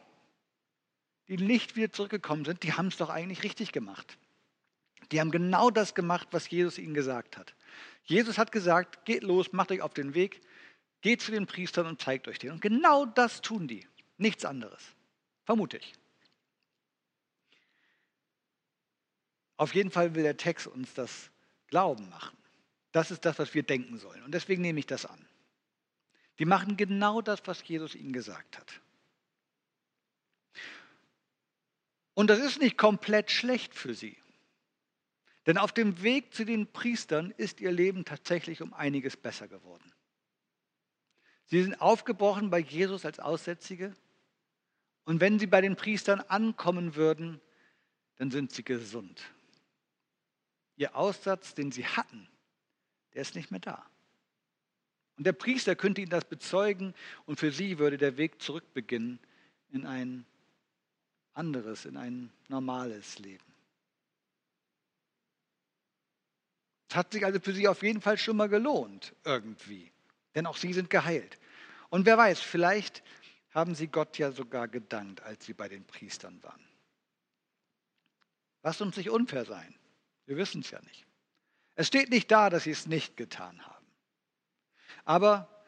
die 1.27 1.37
nicht 1.37 1.75
wieder 1.75 1.91
zurückgekommen 1.91 2.45
sind, 2.45 2.63
die 2.63 2.73
haben 2.73 2.87
es 2.87 2.97
doch 2.97 3.09
eigentlich 3.09 3.43
richtig 3.43 3.71
gemacht. 3.71 4.17
Die 5.11 5.19
haben 5.19 5.31
genau 5.31 5.69
das 5.69 5.93
gemacht, 5.95 6.27
was 6.31 6.49
Jesus 6.49 6.77
ihnen 6.77 6.93
gesagt 6.93 7.37
hat. 7.37 7.53
Jesus 8.05 8.37
hat 8.37 8.51
gesagt, 8.51 9.05
geht 9.05 9.23
los, 9.23 9.53
macht 9.53 9.71
euch 9.71 9.81
auf 9.81 9.93
den 9.93 10.13
Weg, 10.13 10.41
geht 11.01 11.21
zu 11.21 11.31
den 11.31 11.45
Priestern 11.45 11.85
und 11.85 12.01
zeigt 12.01 12.27
euch 12.27 12.39
den. 12.39 12.51
Und 12.51 12.61
genau 12.61 13.05
das 13.05 13.41
tun 13.41 13.67
die, 13.67 13.87
nichts 14.17 14.45
anderes, 14.45 14.81
vermute 15.45 15.77
ich. 15.77 15.93
Auf 19.57 19.75
jeden 19.75 19.91
Fall 19.91 20.15
will 20.15 20.23
der 20.23 20.37
Text 20.37 20.67
uns 20.67 20.93
das 20.93 21.29
Glauben 21.67 22.09
machen. 22.09 22.37
Das 22.91 23.11
ist 23.11 23.25
das, 23.25 23.39
was 23.39 23.53
wir 23.53 23.63
denken 23.63 23.97
sollen. 23.97 24.23
Und 24.23 24.33
deswegen 24.33 24.61
nehme 24.61 24.79
ich 24.79 24.85
das 24.85 25.05
an. 25.05 25.27
Die 26.39 26.45
machen 26.45 26.77
genau 26.77 27.21
das, 27.21 27.41
was 27.45 27.65
Jesus 27.67 27.95
ihnen 27.95 28.13
gesagt 28.13 28.57
hat. 28.57 28.81
Und 32.13 32.29
das 32.29 32.39
ist 32.39 32.59
nicht 32.59 32.77
komplett 32.77 33.31
schlecht 33.31 33.73
für 33.73 33.93
sie. 33.93 34.17
Denn 35.45 35.57
auf 35.57 35.73
dem 35.73 36.01
Weg 36.03 36.33
zu 36.33 36.45
den 36.45 36.71
Priestern 36.71 37.31
ist 37.31 37.59
ihr 37.59 37.71
Leben 37.71 38.05
tatsächlich 38.05 38.61
um 38.61 38.73
einiges 38.73 39.17
besser 39.17 39.47
geworden. 39.47 39.91
Sie 41.47 41.61
sind 41.61 41.81
aufgebrochen 41.81 42.49
bei 42.49 42.59
Jesus 42.59 43.05
als 43.05 43.19
Aussätzige. 43.19 43.93
Und 45.03 45.19
wenn 45.19 45.39
sie 45.39 45.47
bei 45.47 45.59
den 45.59 45.75
Priestern 45.75 46.21
ankommen 46.21 46.95
würden, 46.95 47.41
dann 48.15 48.31
sind 48.31 48.51
sie 48.51 48.63
gesund. 48.63 49.21
Ihr 50.77 50.95
Aussatz, 50.95 51.53
den 51.53 51.71
sie 51.71 51.85
hatten, 51.85 52.27
der 53.13 53.21
ist 53.21 53.35
nicht 53.35 53.51
mehr 53.51 53.59
da. 53.59 53.85
Und 55.17 55.25
der 55.25 55.33
Priester 55.33 55.75
könnte 55.75 56.01
ihnen 56.01 56.09
das 56.09 56.25
bezeugen 56.25 56.93
und 57.25 57.39
für 57.39 57.51
sie 57.51 57.77
würde 57.77 57.97
der 57.97 58.17
Weg 58.17 58.41
zurück 58.41 58.73
beginnen 58.73 59.19
in 59.69 59.85
ein 59.85 60.25
anderes, 61.33 61.85
in 61.85 61.97
ein 61.97 62.31
normales 62.47 63.19
Leben. 63.19 63.52
Es 66.93 66.97
hat 66.97 67.11
sich 67.11 67.25
also 67.25 67.39
für 67.39 67.53
sie 67.53 67.67
auf 67.67 67.81
jeden 67.81 68.01
Fall 68.01 68.19
schon 68.19 68.37
mal 68.37 68.49
gelohnt, 68.49 69.15
irgendwie. 69.23 69.91
Denn 70.35 70.45
auch 70.45 70.57
sie 70.57 70.73
sind 70.73 70.91
geheilt. 70.91 71.39
Und 71.89 72.05
wer 72.05 72.19
weiß, 72.19 72.39
vielleicht 72.39 73.01
haben 73.49 73.73
sie 73.73 73.87
Gott 73.87 74.19
ja 74.19 74.31
sogar 74.31 74.67
gedankt, 74.67 75.23
als 75.23 75.43
sie 75.43 75.55
bei 75.55 75.67
den 75.67 75.85
Priestern 75.85 76.43
waren. 76.43 76.63
Lass 78.61 78.79
uns 78.79 78.95
nicht 78.95 79.09
unfair 79.09 79.43
sein. 79.45 79.73
Wir 80.27 80.37
wissen 80.37 80.61
es 80.61 80.69
ja 80.69 80.79
nicht. 80.81 81.07
Es 81.73 81.87
steht 81.87 82.11
nicht 82.11 82.29
da, 82.29 82.51
dass 82.51 82.65
sie 82.65 82.71
es 82.71 82.85
nicht 82.85 83.17
getan 83.17 83.65
haben. 83.65 83.87
Aber 85.03 85.65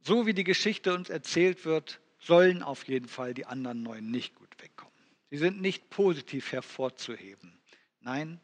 so 0.00 0.24
wie 0.24 0.32
die 0.32 0.44
Geschichte 0.44 0.94
uns 0.94 1.10
erzählt 1.10 1.66
wird, 1.66 2.00
sollen 2.20 2.62
auf 2.62 2.84
jeden 2.84 3.08
Fall 3.08 3.34
die 3.34 3.44
anderen 3.44 3.82
neun 3.82 4.10
nicht 4.10 4.34
gut 4.34 4.62
wegkommen. 4.62 4.94
Sie 5.28 5.36
sind 5.36 5.60
nicht 5.60 5.90
positiv 5.90 6.52
hervorzuheben. 6.52 7.60
Nein, 8.00 8.40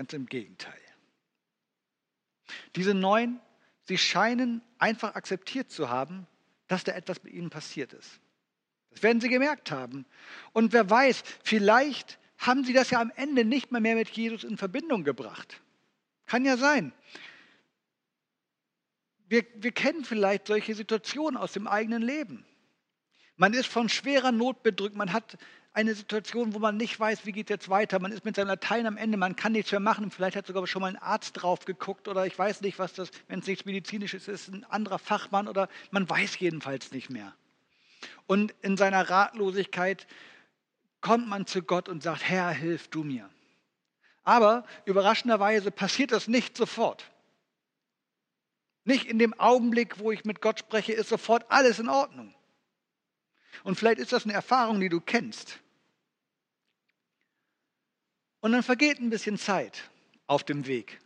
ganz 0.00 0.14
im 0.14 0.24
Gegenteil. 0.24 0.80
Diese 2.74 2.94
neun, 2.94 3.38
sie 3.82 3.98
scheinen 3.98 4.62
einfach 4.78 5.14
akzeptiert 5.14 5.70
zu 5.70 5.90
haben, 5.90 6.26
dass 6.68 6.84
da 6.84 6.92
etwas 6.92 7.22
mit 7.22 7.34
ihnen 7.34 7.50
passiert 7.50 7.92
ist. 7.92 8.18
Das 8.88 9.02
werden 9.02 9.20
sie 9.20 9.28
gemerkt 9.28 9.70
haben. 9.70 10.06
Und 10.54 10.72
wer 10.72 10.88
weiß, 10.88 11.22
vielleicht 11.44 12.18
haben 12.38 12.64
sie 12.64 12.72
das 12.72 12.88
ja 12.88 12.98
am 12.98 13.12
Ende 13.14 13.44
nicht 13.44 13.72
mal 13.72 13.82
mehr 13.82 13.94
mit 13.94 14.08
Jesus 14.08 14.42
in 14.42 14.56
Verbindung 14.56 15.04
gebracht. 15.04 15.60
Kann 16.24 16.46
ja 16.46 16.56
sein. 16.56 16.94
Wir, 19.28 19.44
wir 19.56 19.72
kennen 19.72 20.06
vielleicht 20.06 20.46
solche 20.46 20.74
Situationen 20.74 21.36
aus 21.36 21.52
dem 21.52 21.66
eigenen 21.66 22.00
Leben. 22.00 22.46
Man 23.36 23.52
ist 23.52 23.66
von 23.66 23.90
schwerer 23.90 24.32
Not 24.32 24.62
bedrückt, 24.62 24.96
man 24.96 25.12
hat 25.12 25.36
eine 25.72 25.94
Situation, 25.94 26.54
wo 26.54 26.58
man 26.58 26.76
nicht 26.76 26.98
weiß, 26.98 27.26
wie 27.26 27.32
geht 27.32 27.48
jetzt 27.48 27.68
weiter. 27.68 28.00
Man 28.00 28.12
ist 28.12 28.24
mit 28.24 28.36
seinem 28.36 28.48
Latein 28.48 28.86
am 28.86 28.96
Ende, 28.96 29.16
man 29.16 29.36
kann 29.36 29.52
nichts 29.52 29.70
mehr 29.70 29.80
machen. 29.80 30.10
Vielleicht 30.10 30.36
hat 30.36 30.46
sogar 30.46 30.66
schon 30.66 30.82
mal 30.82 30.88
ein 30.88 30.96
Arzt 30.96 31.32
drauf 31.34 31.64
geguckt 31.64 32.08
oder 32.08 32.26
ich 32.26 32.36
weiß 32.36 32.60
nicht, 32.62 32.78
was 32.78 32.92
das, 32.92 33.10
wenn 33.28 33.38
es 33.40 33.46
nichts 33.46 33.64
Medizinisches 33.64 34.26
ist, 34.26 34.48
ein 34.48 34.64
anderer 34.64 34.98
Fachmann 34.98 35.46
oder 35.46 35.68
man 35.90 36.08
weiß 36.08 36.38
jedenfalls 36.40 36.90
nicht 36.90 37.10
mehr. 37.10 37.34
Und 38.26 38.54
in 38.62 38.76
seiner 38.76 39.08
Ratlosigkeit 39.08 40.06
kommt 41.00 41.28
man 41.28 41.46
zu 41.46 41.62
Gott 41.62 41.88
und 41.88 42.02
sagt, 42.02 42.28
Herr, 42.28 42.50
hilf 42.50 42.88
du 42.88 43.04
mir. 43.04 43.28
Aber 44.24 44.64
überraschenderweise 44.84 45.70
passiert 45.70 46.12
das 46.12 46.28
nicht 46.28 46.56
sofort. 46.56 47.10
Nicht 48.84 49.06
in 49.06 49.18
dem 49.18 49.38
Augenblick, 49.38 49.98
wo 49.98 50.10
ich 50.10 50.24
mit 50.24 50.40
Gott 50.40 50.58
spreche, 50.58 50.92
ist 50.92 51.08
sofort 51.08 51.50
alles 51.50 51.78
in 51.78 51.88
Ordnung. 51.88 52.34
Und 53.64 53.76
vielleicht 53.76 53.98
ist 53.98 54.12
das 54.12 54.24
eine 54.24 54.32
Erfahrung, 54.32 54.80
die 54.80 54.88
du 54.88 55.00
kennst. 55.00 55.60
Und 58.40 58.52
dann 58.52 58.62
vergeht 58.62 58.98
ein 58.98 59.10
bisschen 59.10 59.38
Zeit 59.38 59.90
auf 60.26 60.44
dem 60.44 60.66
Weg. 60.66 61.00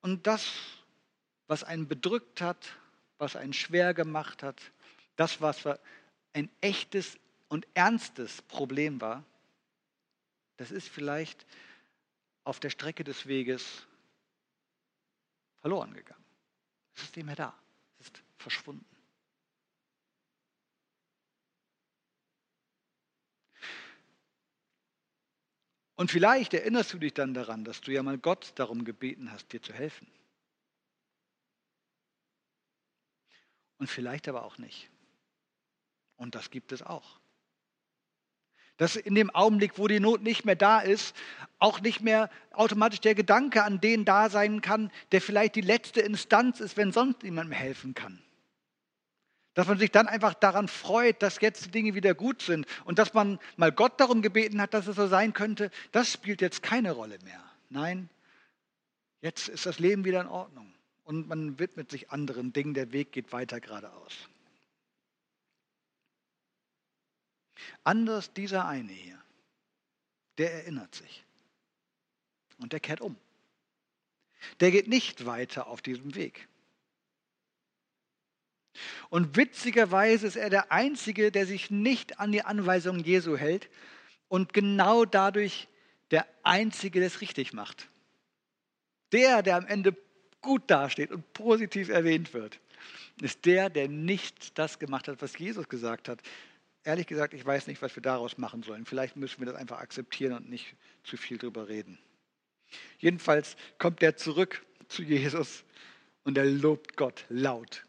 Und 0.00 0.26
das, 0.26 0.52
was 1.46 1.64
einen 1.64 1.88
bedrückt 1.88 2.40
hat, 2.40 2.76
was 3.18 3.36
einen 3.36 3.52
schwer 3.52 3.94
gemacht 3.94 4.42
hat, 4.42 4.60
das, 5.16 5.40
was 5.40 5.64
ein 6.32 6.50
echtes 6.60 7.18
und 7.48 7.66
ernstes 7.74 8.42
Problem 8.42 9.00
war, 9.00 9.24
das 10.56 10.70
ist 10.70 10.88
vielleicht 10.88 11.46
auf 12.44 12.60
der 12.60 12.70
Strecke 12.70 13.04
des 13.04 13.26
Weges 13.26 13.86
verloren 15.60 15.92
gegangen. 15.94 16.24
Es 16.94 17.02
ist 17.02 17.16
nicht 17.16 17.26
mehr 17.26 17.36
da. 17.36 17.65
Verschwunden. 18.46 18.86
Und 25.96 26.12
vielleicht 26.12 26.54
erinnerst 26.54 26.92
du 26.92 26.98
dich 26.98 27.12
dann 27.12 27.34
daran, 27.34 27.64
dass 27.64 27.80
du 27.80 27.90
ja 27.90 28.04
mal 28.04 28.18
Gott 28.18 28.52
darum 28.54 28.84
gebeten 28.84 29.32
hast, 29.32 29.52
dir 29.52 29.60
zu 29.60 29.72
helfen. 29.72 30.06
Und 33.78 33.90
vielleicht 33.90 34.28
aber 34.28 34.44
auch 34.44 34.58
nicht. 34.58 34.90
Und 36.14 36.36
das 36.36 36.52
gibt 36.52 36.70
es 36.70 36.82
auch. 36.82 37.18
Dass 38.76 38.94
in 38.94 39.16
dem 39.16 39.30
Augenblick, 39.30 39.76
wo 39.76 39.88
die 39.88 39.98
Not 39.98 40.22
nicht 40.22 40.44
mehr 40.44 40.54
da 40.54 40.78
ist, 40.78 41.16
auch 41.58 41.80
nicht 41.80 42.00
mehr 42.00 42.30
automatisch 42.52 43.00
der 43.00 43.16
Gedanke 43.16 43.64
an 43.64 43.80
den 43.80 44.04
da 44.04 44.30
sein 44.30 44.60
kann, 44.60 44.92
der 45.10 45.20
vielleicht 45.20 45.56
die 45.56 45.62
letzte 45.62 46.00
Instanz 46.00 46.60
ist, 46.60 46.76
wenn 46.76 46.92
sonst 46.92 47.24
niemandem 47.24 47.52
helfen 47.52 47.94
kann. 47.94 48.22
Dass 49.56 49.66
man 49.66 49.78
sich 49.78 49.90
dann 49.90 50.06
einfach 50.06 50.34
daran 50.34 50.68
freut, 50.68 51.22
dass 51.22 51.40
jetzt 51.40 51.64
die 51.64 51.70
Dinge 51.70 51.94
wieder 51.94 52.14
gut 52.14 52.42
sind 52.42 52.66
und 52.84 52.98
dass 52.98 53.14
man 53.14 53.38
mal 53.56 53.72
Gott 53.72 53.98
darum 53.98 54.20
gebeten 54.20 54.60
hat, 54.60 54.74
dass 54.74 54.86
es 54.86 54.96
so 54.96 55.06
sein 55.06 55.32
könnte, 55.32 55.70
das 55.92 56.12
spielt 56.12 56.42
jetzt 56.42 56.62
keine 56.62 56.92
Rolle 56.92 57.18
mehr. 57.24 57.42
Nein, 57.70 58.10
jetzt 59.22 59.48
ist 59.48 59.64
das 59.64 59.78
Leben 59.78 60.04
wieder 60.04 60.20
in 60.20 60.26
Ordnung 60.26 60.74
und 61.04 61.26
man 61.26 61.58
widmet 61.58 61.90
sich 61.90 62.10
anderen 62.10 62.52
Dingen, 62.52 62.74
der 62.74 62.92
Weg 62.92 63.12
geht 63.12 63.32
weiter 63.32 63.58
geradeaus. 63.58 64.28
Anders 67.82 68.34
dieser 68.34 68.68
eine 68.68 68.92
hier, 68.92 69.18
der 70.36 70.52
erinnert 70.52 70.94
sich 70.94 71.24
und 72.58 72.74
der 72.74 72.80
kehrt 72.80 73.00
um. 73.00 73.16
Der 74.60 74.70
geht 74.70 74.86
nicht 74.86 75.24
weiter 75.24 75.66
auf 75.68 75.80
diesem 75.80 76.14
Weg. 76.14 76.46
Und 79.10 79.36
witzigerweise 79.36 80.26
ist 80.26 80.36
er 80.36 80.50
der 80.50 80.72
Einzige, 80.72 81.30
der 81.30 81.46
sich 81.46 81.70
nicht 81.70 82.18
an 82.20 82.32
die 82.32 82.42
Anweisungen 82.42 83.00
Jesu 83.00 83.36
hält 83.36 83.68
und 84.28 84.52
genau 84.52 85.04
dadurch 85.04 85.68
der 86.10 86.26
Einzige, 86.42 87.00
der 87.00 87.08
es 87.08 87.20
richtig 87.20 87.52
macht. 87.52 87.88
Der, 89.12 89.42
der 89.42 89.56
am 89.56 89.66
Ende 89.66 89.96
gut 90.40 90.62
dasteht 90.68 91.10
und 91.10 91.32
positiv 91.32 91.88
erwähnt 91.88 92.34
wird, 92.34 92.60
ist 93.20 93.44
der, 93.44 93.70
der 93.70 93.88
nicht 93.88 94.58
das 94.58 94.78
gemacht 94.78 95.08
hat, 95.08 95.22
was 95.22 95.38
Jesus 95.38 95.68
gesagt 95.68 96.08
hat. 96.08 96.20
Ehrlich 96.84 97.06
gesagt, 97.06 97.34
ich 97.34 97.44
weiß 97.44 97.66
nicht, 97.66 97.82
was 97.82 97.96
wir 97.96 98.02
daraus 98.02 98.38
machen 98.38 98.62
sollen. 98.62 98.84
Vielleicht 98.84 99.16
müssen 99.16 99.40
wir 99.40 99.46
das 99.46 99.56
einfach 99.56 99.78
akzeptieren 99.78 100.34
und 100.34 100.48
nicht 100.48 100.76
zu 101.02 101.16
viel 101.16 101.38
darüber 101.38 101.68
reden. 101.68 101.98
Jedenfalls 102.98 103.56
kommt 103.78 104.02
er 104.02 104.16
zurück 104.16 104.64
zu 104.88 105.02
Jesus 105.02 105.64
und 106.24 106.38
er 106.38 106.44
lobt 106.44 106.96
Gott 106.96 107.24
laut. 107.28 107.84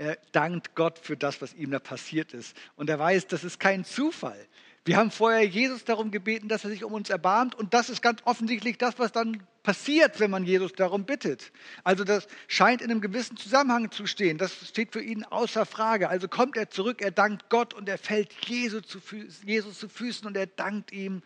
Er 0.00 0.16
dankt 0.32 0.74
Gott 0.74 0.98
für 0.98 1.14
das, 1.14 1.42
was 1.42 1.52
ihm 1.52 1.72
da 1.72 1.78
passiert 1.78 2.32
ist. 2.32 2.56
Und 2.74 2.88
er 2.88 2.98
weiß, 2.98 3.26
das 3.26 3.44
ist 3.44 3.60
kein 3.60 3.84
Zufall. 3.84 4.48
Wir 4.86 4.96
haben 4.96 5.10
vorher 5.10 5.44
Jesus 5.46 5.84
darum 5.84 6.10
gebeten, 6.10 6.48
dass 6.48 6.64
er 6.64 6.70
sich 6.70 6.84
um 6.84 6.94
uns 6.94 7.10
erbarmt. 7.10 7.54
Und 7.54 7.74
das 7.74 7.90
ist 7.90 8.00
ganz 8.00 8.22
offensichtlich 8.24 8.78
das, 8.78 8.98
was 8.98 9.12
dann 9.12 9.42
passiert, 9.62 10.18
wenn 10.18 10.30
man 10.30 10.46
Jesus 10.46 10.72
darum 10.72 11.04
bittet. 11.04 11.52
Also 11.84 12.04
das 12.04 12.28
scheint 12.48 12.80
in 12.80 12.90
einem 12.90 13.02
gewissen 13.02 13.36
Zusammenhang 13.36 13.90
zu 13.90 14.06
stehen. 14.06 14.38
Das 14.38 14.66
steht 14.66 14.94
für 14.94 15.02
ihn 15.02 15.22
außer 15.22 15.66
Frage. 15.66 16.08
Also 16.08 16.28
kommt 16.28 16.56
er 16.56 16.70
zurück, 16.70 17.02
er 17.02 17.10
dankt 17.10 17.50
Gott 17.50 17.74
und 17.74 17.86
er 17.86 17.98
fällt 17.98 18.32
Jesus 18.46 18.84
zu, 18.86 19.00
Füßen, 19.00 19.46
Jesus 19.46 19.78
zu 19.78 19.90
Füßen 19.90 20.26
und 20.26 20.34
er 20.34 20.46
dankt 20.46 20.92
ihm. 20.92 21.22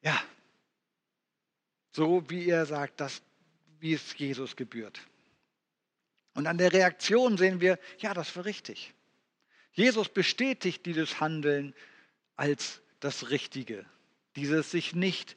Ja, 0.00 0.18
so 1.90 2.24
wie 2.30 2.48
er 2.48 2.64
sagt, 2.64 3.02
dass, 3.02 3.20
wie 3.80 3.92
es 3.92 4.16
Jesus 4.16 4.56
gebührt. 4.56 5.02
Und 6.34 6.46
an 6.46 6.58
der 6.58 6.72
Reaktion 6.72 7.36
sehen 7.36 7.60
wir, 7.60 7.78
ja, 7.98 8.14
das 8.14 8.34
war 8.36 8.44
richtig. 8.44 8.94
Jesus 9.72 10.08
bestätigt 10.08 10.86
dieses 10.86 11.20
Handeln 11.20 11.74
als 12.36 12.82
das 13.00 13.30
Richtige. 13.30 13.84
Dieses 14.36 14.70
sich 14.70 14.94
nicht 14.94 15.36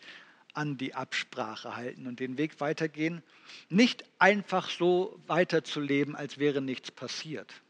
an 0.53 0.77
die 0.77 0.93
Absprache 0.93 1.75
halten 1.75 2.07
und 2.07 2.19
den 2.19 2.37
Weg 2.37 2.59
weitergehen. 2.61 3.23
Nicht 3.69 4.05
einfach 4.19 4.69
so 4.69 5.21
weiterzuleben, 5.27 6.15
als 6.15 6.37
wäre 6.37 6.61
nichts 6.61 6.91
passiert. 6.91 7.61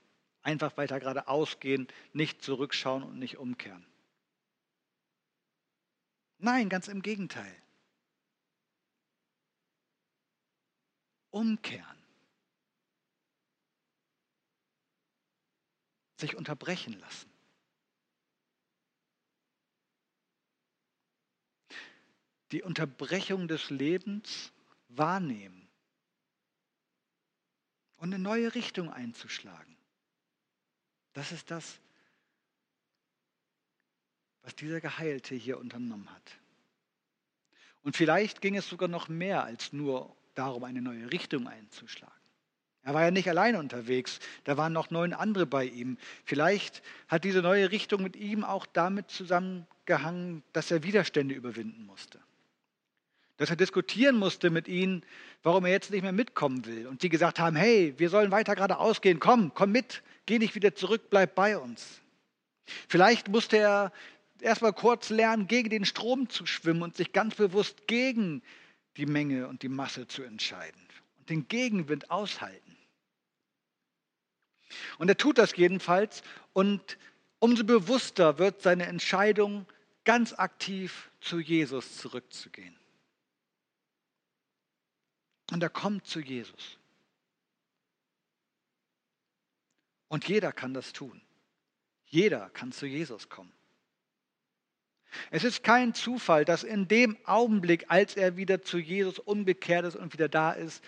Einfach 0.44 0.78
weiter 0.78 1.00
geradeaus 1.00 1.60
gehen, 1.60 1.88
nicht 2.14 2.44
zurückschauen 2.44 3.02
und 3.04 3.18
nicht 3.18 3.38
umkehren. 3.38 3.86
Nein, 6.38 6.70
ganz 6.70 6.88
im 6.88 7.02
Gegenteil. 7.02 7.56
Umkehren. 11.32 11.95
Sich 16.18 16.36
unterbrechen 16.36 17.00
lassen. 17.00 17.30
Die 22.52 22.64
Unterbrechung 22.64 23.48
des 23.48 23.70
Lebens 23.70 24.54
wahrnehmen 24.90 25.68
und 27.98 28.14
eine 28.14 28.22
neue 28.22 28.54
Richtung 28.56 28.92
einzuschlagen. 28.92 29.76
Das 31.14 31.32
ist 31.32 31.50
das, 31.50 31.80
was 34.44 34.56
dieser 34.56 34.80
Geheilte 34.80 35.34
hier 35.34 35.58
unternommen 35.58 36.10
hat. 36.14 36.40
Und 37.82 37.96
vielleicht 37.96 38.42
ging 38.42 38.56
es 38.56 38.68
sogar 38.68 38.90
noch 38.90 39.08
mehr 39.10 39.44
als 39.44 39.74
nur 39.74 40.16
darum, 40.36 40.64
eine 40.64 40.82
neue 40.82 41.12
Richtung 41.12 41.48
einzuschlagen. 41.48 42.15
Er 42.86 42.94
war 42.94 43.04
ja 43.04 43.10
nicht 43.10 43.28
alleine 43.28 43.58
unterwegs, 43.58 44.20
da 44.44 44.58
waren 44.58 44.72
noch 44.72 44.92
neun 44.92 45.14
andere 45.14 45.48
bei 45.48 45.66
ihm. 45.66 45.98
Vielleicht 46.24 46.84
hat 47.08 47.24
diese 47.24 47.42
neue 47.42 47.72
Richtung 47.72 48.04
mit 48.04 48.16
ihm 48.16 48.44
auch 48.44 48.68
damit 48.68 49.10
zusammengehangen, 49.10 50.44
dass 50.54 50.70
er 50.70 50.84
Widerstände 50.84 51.34
überwinden 51.34 51.88
musste. 51.88 52.20
Dass 53.38 53.50
er 53.50 53.56
diskutieren 53.56 54.18
musste 54.18 54.52
mit 54.52 54.68
ihnen, 54.68 55.04
warum 55.42 55.66
er 55.66 55.72
jetzt 55.72 55.90
nicht 55.90 56.04
mehr 56.04 56.12
mitkommen 56.12 56.64
will. 56.68 56.86
Und 56.86 57.02
sie 57.02 57.10
gesagt 57.10 57.40
haben, 57.40 57.56
hey, 57.56 57.96
wir 57.98 58.12
sollen 58.12 58.30
weiter 58.30 58.54
geradeaus 58.54 59.02
gehen, 59.02 59.20
komm, 59.20 59.52
komm 59.56 59.72
mit, 59.72 60.04
geh 60.28 60.38
nicht 60.38 60.54
wieder 60.54 60.76
zurück, 60.76 61.10
bleib 61.10 61.34
bei 61.34 61.58
uns. 61.58 62.02
Vielleicht 62.88 63.30
musste 63.30 63.58
er 63.58 63.92
erstmal 64.42 64.74
kurz 64.74 65.10
lernen, 65.10 65.48
gegen 65.48 65.72
den 65.72 65.86
Strom 65.86 66.30
zu 66.30 66.46
schwimmen 66.46 66.84
und 66.84 66.96
sich 66.96 67.14
ganz 67.14 67.34
bewusst 67.34 67.88
gegen 67.88 68.44
die 68.98 69.08
Menge 69.08 69.48
und 69.48 69.64
die 69.64 69.70
Masse 69.70 70.08
zu 70.08 70.22
entscheiden 70.22 70.82
und 71.18 71.32
den 71.32 71.48
Gegenwind 71.48 72.12
aushalten. 72.12 72.65
Und 74.98 75.10
er 75.10 75.18
tut 75.18 75.38
das 75.38 75.56
jedenfalls 75.56 76.24
und 76.54 76.98
umso 77.40 77.64
bewusster 77.64 78.40
wird 78.40 78.62
seine 78.62 78.86
Entscheidung, 78.86 79.66
ganz 80.04 80.34
aktiv 80.34 81.12
zu 81.20 81.40
Jesus 81.40 81.98
zurückzugehen. 81.98 82.78
Und 85.52 85.62
er 85.62 85.70
kommt 85.70 86.06
zu 86.08 86.20
Jesus. 86.20 86.78
Und 90.08 90.28
jeder 90.28 90.52
kann 90.52 90.74
das 90.74 90.94
tun. 90.94 91.22
Jeder 92.06 92.50
kann 92.52 92.72
zu 92.72 92.86
Jesus 92.86 93.30
kommen. 93.30 93.52
Es 95.32 95.44
ist 95.44 95.64
kein 95.64 95.94
Zufall, 95.94 96.46
dass 96.46 96.64
in 96.64 96.88
dem 96.88 97.18
Augenblick, 97.26 97.86
als 97.90 98.16
er 98.16 98.38
wieder 98.38 98.62
zu 98.62 98.78
Jesus 98.78 99.20
umgekehrt 99.20 99.86
ist 99.86 99.96
und 99.96 100.14
wieder 100.14 100.30
da 100.30 100.52
ist, 100.52 100.84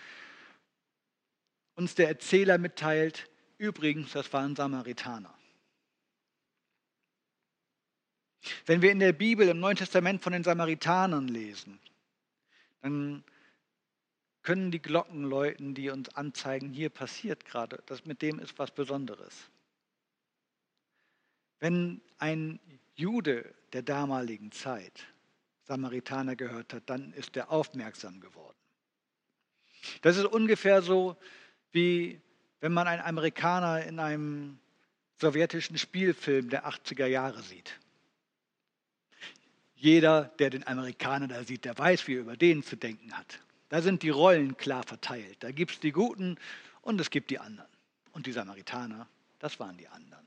uns 1.76 1.96
der 1.96 2.08
Erzähler 2.08 2.58
mitteilt, 2.58 3.30
Übrigens, 3.58 4.12
das 4.12 4.32
waren 4.34 4.56
Samaritaner. 4.56 5.34
Wenn 8.66 8.82
wir 8.82 8.92
in 8.92 9.00
der 9.00 9.14
Bibel 9.14 9.48
im 9.48 9.60
Neuen 9.60 9.78
Testament 9.78 10.22
von 10.22 10.34
den 10.34 10.44
Samaritanern 10.44 11.28
lesen, 11.28 11.80
dann 12.82 13.24
können 14.44 14.72
die 14.72 14.82
Glocken 14.82 15.24
läuten, 15.24 15.74
die 15.74 15.90
uns 15.90 16.10
anzeigen, 16.10 16.72
hier 16.72 16.90
passiert 16.90 17.46
gerade, 17.46 17.84
das 17.88 18.06
mit 18.06 18.22
dem 18.22 18.40
ist 18.40 18.58
was 18.60 18.72
Besonderes. 18.72 19.50
Wenn 21.60 22.02
ein 22.20 22.60
Jude 22.96 23.54
der 23.74 23.82
damaligen 23.82 24.52
Zeit 24.52 25.06
Samaritaner 25.64 26.36
gehört 26.36 26.74
hat, 26.74 26.90
dann 26.90 27.12
ist 27.14 27.36
er 27.36 27.52
aufmerksam 27.52 28.22
geworden. 28.22 28.58
Das 30.02 30.16
ist 30.16 30.26
ungefähr 30.26 30.82
so 30.82 31.18
wie 31.72 32.22
wenn 32.60 32.74
man 32.74 32.88
einen 32.88 33.02
Amerikaner 33.02 33.84
in 33.84 34.00
einem 34.00 34.60
sowjetischen 35.20 35.78
Spielfilm 35.78 36.50
der 36.50 36.68
80er 36.68 37.06
Jahre 37.06 37.42
sieht. 37.42 37.80
Jeder, 39.76 40.26
der 40.40 40.50
den 40.50 40.66
Amerikaner 40.66 41.28
da 41.28 41.44
sieht, 41.44 41.66
der 41.66 41.78
weiß, 41.78 42.08
wie 42.08 42.16
er 42.16 42.22
über 42.22 42.38
den 42.38 42.64
zu 42.64 42.76
denken 42.76 43.16
hat. 43.16 43.40
Da 43.70 43.82
sind 43.82 44.02
die 44.02 44.10
Rollen 44.10 44.58
klar 44.58 44.84
verteilt. 44.84 45.38
Da 45.42 45.52
gibt 45.52 45.72
es 45.72 45.80
die 45.80 45.92
Guten 45.92 46.38
und 46.82 47.00
es 47.00 47.10
gibt 47.10 47.30
die 47.30 47.40
anderen. 47.40 47.70
Und 48.12 48.26
die 48.26 48.32
Samaritaner, 48.32 49.08
das 49.40 49.60
waren 49.60 49.78
die 49.78 49.88
anderen. 49.88 50.26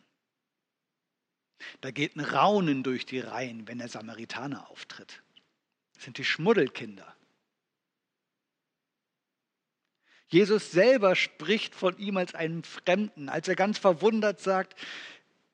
Da 1.81 1.91
geht 1.91 2.17
ein 2.17 2.21
Raunen 2.21 2.83
durch 2.83 3.07
die 3.07 3.21
Reihen, 3.21 3.67
wenn 3.67 3.79
der 3.79 3.89
Samaritaner 3.89 4.71
auftritt. 4.71 5.23
Das 5.95 6.05
sind 6.05 6.19
die 6.19 6.25
Schmuddelkinder. 6.25 7.15
Jesus 10.31 10.71
selber 10.71 11.17
spricht 11.17 11.75
von 11.75 11.99
ihm 11.99 12.17
als 12.17 12.35
einem 12.35 12.63
Fremden, 12.63 13.29
als 13.29 13.49
er 13.49 13.57
ganz 13.57 13.79
verwundert 13.79 14.41
sagt, 14.41 14.75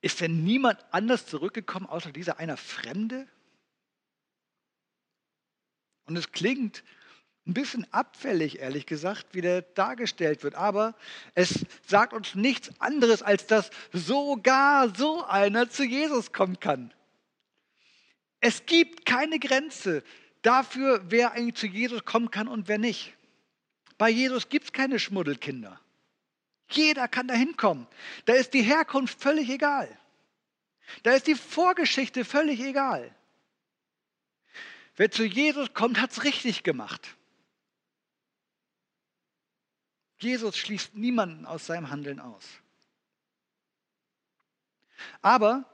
ist 0.03 0.21
denn 0.21 0.45
niemand 0.45 0.79
anders 0.91 1.27
zurückgekommen 1.27 1.87
außer 1.87 2.13
dieser 2.13 2.39
einer 2.39 2.59
Fremde? 2.59 3.27
Und 6.05 6.17
es 6.17 6.31
klingt 6.31 6.85
ein 7.47 7.55
bisschen 7.55 7.87
abfällig, 7.93 8.59
ehrlich 8.59 8.87
gesagt, 8.87 9.29
wie 9.33 9.41
der 9.41 9.63
dargestellt 9.63 10.43
wird. 10.43 10.55
Aber 10.57 10.95
es 11.35 11.65
sagt 11.87 12.13
uns 12.13 12.35
nichts 12.35 12.71
anderes, 12.81 13.23
als 13.23 13.47
dass 13.47 13.71
sogar 13.93 14.95
so 14.95 15.25
einer 15.25 15.71
zu 15.71 15.85
Jesus 15.85 16.33
kommen 16.33 16.61
kann. 16.61 16.93
Es 18.41 18.67
gibt 18.67 19.07
keine 19.07 19.39
Grenze 19.39 20.05
dafür, 20.43 21.03
wer 21.09 21.33
eigentlich 21.33 21.57
zu 21.57 21.67
Jesus 21.67 22.05
kommen 22.05 22.31
kann 22.31 22.47
und 22.47 22.69
wer 22.69 22.79
nicht. 22.79 23.16
Bei 23.99 24.11
Jesus 24.11 24.49
gibt 24.49 24.67
es 24.67 24.73
keine 24.73 24.99
Schmuddelkinder. 24.99 25.81
Jeder 26.69 27.09
kann 27.09 27.29
da 27.29 27.35
hinkommen. 27.35 27.87
Da 28.25 28.35
ist 28.35 28.53
die 28.53 28.63
Herkunft 28.63 29.21
völlig 29.21 29.49
egal. 29.49 29.89
Da 31.03 31.13
ist 31.13 31.27
die 31.27 31.35
Vorgeschichte 31.35 32.25
völlig 32.25 32.61
egal. 32.61 33.15
Wer 34.97 35.11
zu 35.11 35.25
Jesus 35.25 35.73
kommt, 35.75 36.01
hat 36.01 36.13
es 36.13 36.25
richtig 36.25 36.63
gemacht. 36.63 37.17
Jesus 40.19 40.57
schließt 40.57 40.95
niemanden 40.95 41.45
aus 41.45 41.67
seinem 41.67 41.91
Handeln 41.91 42.21
aus. 42.21 42.45
Aber 45.21 45.65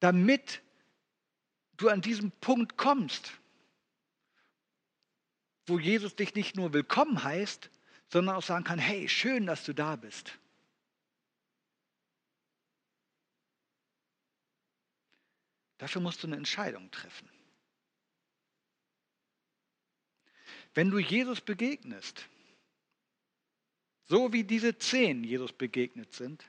damit 0.00 0.60
du 1.76 1.88
an 1.88 2.02
diesen 2.02 2.30
Punkt 2.30 2.76
kommst, 2.76 3.32
wo 5.70 5.78
Jesus 5.78 6.16
dich 6.16 6.34
nicht 6.34 6.56
nur 6.56 6.72
willkommen 6.72 7.22
heißt, 7.22 7.70
sondern 8.08 8.34
auch 8.34 8.42
sagen 8.42 8.64
kann, 8.64 8.78
hey, 8.78 9.08
schön, 9.08 9.46
dass 9.46 9.64
du 9.64 9.72
da 9.72 9.96
bist. 9.96 10.36
Dafür 15.78 16.02
musst 16.02 16.22
du 16.22 16.26
eine 16.26 16.36
Entscheidung 16.36 16.90
treffen. 16.90 17.28
Wenn 20.74 20.90
du 20.90 20.98
Jesus 20.98 21.40
begegnest, 21.40 22.28
so 24.08 24.32
wie 24.32 24.44
diese 24.44 24.76
zehn 24.76 25.24
Jesus 25.24 25.52
begegnet 25.52 26.12
sind, 26.12 26.44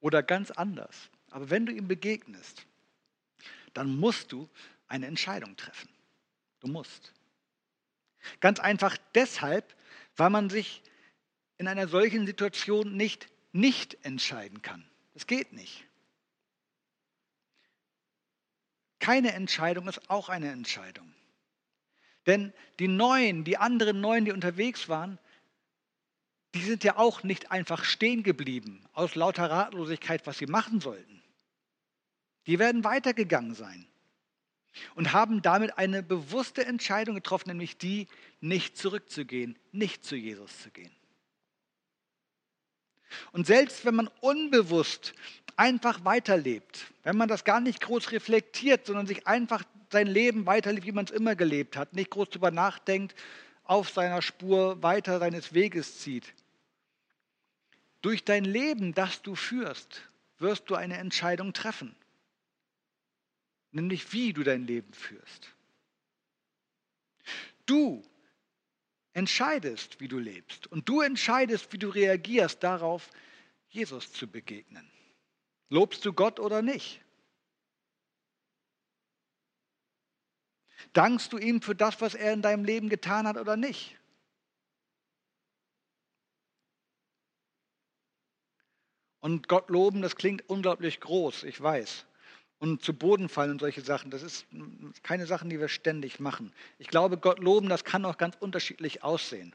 oder 0.00 0.22
ganz 0.22 0.50
anders, 0.50 1.10
aber 1.30 1.50
wenn 1.50 1.66
du 1.66 1.72
ihm 1.72 1.88
begegnest, 1.88 2.66
dann 3.74 3.96
musst 3.96 4.32
du 4.32 4.48
eine 4.86 5.06
Entscheidung 5.06 5.56
treffen. 5.56 5.88
Du 6.60 6.68
musst. 6.68 7.12
Ganz 8.40 8.60
einfach 8.60 8.96
deshalb, 9.14 9.74
weil 10.16 10.30
man 10.30 10.50
sich 10.50 10.82
in 11.58 11.68
einer 11.68 11.88
solchen 11.88 12.26
Situation 12.26 12.96
nicht 12.96 13.28
nicht 13.52 14.04
entscheiden 14.04 14.62
kann. 14.62 14.88
Das 15.14 15.26
geht 15.26 15.52
nicht. 15.52 15.84
Keine 18.98 19.32
Entscheidung 19.32 19.88
ist 19.88 20.10
auch 20.10 20.28
eine 20.28 20.50
Entscheidung. 20.50 21.14
Denn 22.26 22.52
die 22.78 22.88
Neuen, 22.88 23.44
die 23.44 23.56
anderen 23.56 24.00
Neuen, 24.00 24.24
die 24.24 24.32
unterwegs 24.32 24.88
waren, 24.88 25.18
die 26.54 26.62
sind 26.62 26.84
ja 26.84 26.96
auch 26.96 27.22
nicht 27.22 27.50
einfach 27.50 27.84
stehen 27.84 28.22
geblieben 28.22 28.84
aus 28.92 29.14
lauter 29.14 29.50
Ratlosigkeit, 29.50 30.26
was 30.26 30.38
sie 30.38 30.46
machen 30.46 30.80
sollten. 30.80 31.22
Die 32.46 32.58
werden 32.58 32.84
weitergegangen 32.84 33.54
sein 33.54 33.86
und 34.94 35.12
haben 35.12 35.42
damit 35.42 35.78
eine 35.78 36.02
bewusste 36.02 36.64
Entscheidung 36.64 37.14
getroffen, 37.14 37.48
nämlich 37.48 37.78
die, 37.78 38.08
nicht 38.40 38.76
zurückzugehen, 38.76 39.58
nicht 39.72 40.04
zu 40.04 40.16
Jesus 40.16 40.62
zu 40.62 40.70
gehen. 40.70 40.90
Und 43.32 43.46
selbst 43.46 43.84
wenn 43.84 43.96
man 43.96 44.08
unbewusst 44.20 45.14
einfach 45.56 46.04
weiterlebt, 46.04 46.86
wenn 47.02 47.16
man 47.16 47.28
das 47.28 47.44
gar 47.44 47.60
nicht 47.60 47.80
groß 47.80 48.12
reflektiert, 48.12 48.86
sondern 48.86 49.06
sich 49.06 49.26
einfach 49.26 49.64
sein 49.90 50.06
Leben 50.06 50.46
weiterlebt, 50.46 50.86
wie 50.86 50.92
man 50.92 51.06
es 51.06 51.10
immer 51.10 51.34
gelebt 51.34 51.76
hat, 51.76 51.92
nicht 51.92 52.10
groß 52.10 52.28
darüber 52.30 52.52
nachdenkt, 52.52 53.14
auf 53.64 53.90
seiner 53.90 54.22
Spur 54.22 54.82
weiter 54.82 55.18
seines 55.18 55.52
Weges 55.52 55.98
zieht. 55.98 56.32
Durch 58.00 58.24
dein 58.24 58.44
Leben, 58.44 58.94
das 58.94 59.22
du 59.22 59.34
führst, 59.34 60.02
wirst 60.38 60.70
du 60.70 60.76
eine 60.76 60.96
Entscheidung 60.96 61.52
treffen 61.52 61.94
nämlich 63.72 64.12
wie 64.12 64.32
du 64.32 64.42
dein 64.42 64.66
Leben 64.66 64.92
führst. 64.92 65.54
Du 67.66 68.02
entscheidest, 69.12 70.00
wie 70.00 70.08
du 70.08 70.18
lebst 70.18 70.66
und 70.68 70.88
du 70.88 71.00
entscheidest, 71.00 71.72
wie 71.72 71.78
du 71.78 71.88
reagierst 71.88 72.62
darauf, 72.62 73.10
Jesus 73.68 74.12
zu 74.12 74.26
begegnen. 74.26 74.90
Lobst 75.68 76.04
du 76.04 76.12
Gott 76.12 76.40
oder 76.40 76.62
nicht? 76.62 77.00
Dankst 80.92 81.32
du 81.32 81.38
ihm 81.38 81.62
für 81.62 81.76
das, 81.76 82.00
was 82.00 82.14
er 82.14 82.32
in 82.32 82.42
deinem 82.42 82.64
Leben 82.64 82.88
getan 82.88 83.28
hat 83.28 83.36
oder 83.36 83.56
nicht? 83.56 83.96
Und 89.20 89.48
Gott 89.48 89.68
loben, 89.68 90.00
das 90.02 90.16
klingt 90.16 90.48
unglaublich 90.48 90.98
groß, 90.98 91.44
ich 91.44 91.60
weiß 91.60 92.06
und 92.60 92.82
zu 92.82 92.92
Boden 92.94 93.28
fallen 93.28 93.52
und 93.52 93.60
solche 93.60 93.80
Sachen. 93.80 94.10
Das 94.10 94.22
ist 94.22 94.46
keine 95.02 95.26
Sachen, 95.26 95.50
die 95.50 95.58
wir 95.58 95.68
ständig 95.68 96.20
machen. 96.20 96.52
Ich 96.78 96.88
glaube, 96.88 97.16
Gott 97.16 97.40
loben, 97.40 97.68
das 97.68 97.84
kann 97.84 98.04
auch 98.04 98.18
ganz 98.18 98.36
unterschiedlich 98.38 99.02
aussehen. 99.02 99.54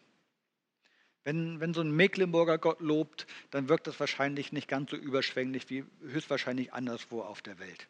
Wenn, 1.24 1.60
wenn 1.60 1.74
so 1.74 1.82
ein 1.82 1.92
Mecklenburger 1.92 2.58
Gott 2.58 2.82
lobt, 2.82 3.26
dann 3.52 3.70
wirkt 3.70 3.88
das 3.88 4.00
wahrscheinlich 4.00 4.52
nicht 4.52 4.68
ganz 4.68 4.92
so 4.92 4.98
überschwänglich 4.98 5.70
wie 5.70 5.86
höchstwahrscheinlich 6.02 6.74
anderswo 6.74 7.22
auf 7.22 7.42
der 7.42 7.58
Welt. 7.60 7.88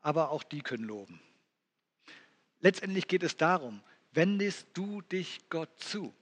Aber 0.00 0.30
auch 0.30 0.42
die 0.42 0.60
können 0.60 0.84
loben. 0.84 1.20
Letztendlich 2.60 3.08
geht 3.08 3.22
es 3.22 3.36
darum, 3.36 3.82
wendest 4.12 4.66
du 4.72 5.02
dich 5.02 5.40
Gott 5.50 5.70
zu 5.78 6.14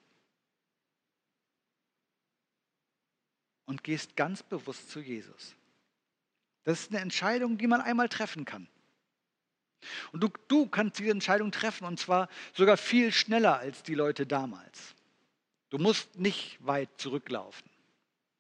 und 3.67 3.85
gehst 3.85 4.17
ganz 4.17 4.43
bewusst 4.43 4.91
zu 4.91 5.01
Jesus. 5.01 5.55
Das 6.65 6.81
ist 6.81 6.91
eine 6.91 7.01
Entscheidung, 7.01 7.59
die 7.59 7.67
man 7.67 7.81
einmal 7.81 8.09
treffen 8.09 8.45
kann. 8.45 8.69
Und 10.13 10.23
du, 10.23 10.29
du 10.49 10.67
kannst 10.67 10.99
diese 10.99 11.11
Entscheidung 11.11 11.51
treffen 11.51 11.85
und 11.85 11.99
zwar 11.99 12.29
sogar 12.53 12.77
viel 12.77 13.13
schneller 13.13 13.59
als 13.59 13.83
die 13.83 13.95
Leute 13.95 14.27
damals. 14.27 14.95
Du 15.71 15.79
musst 15.79 16.19
nicht 16.19 16.59
weit 16.65 16.89
zurücklaufen. 16.99 17.69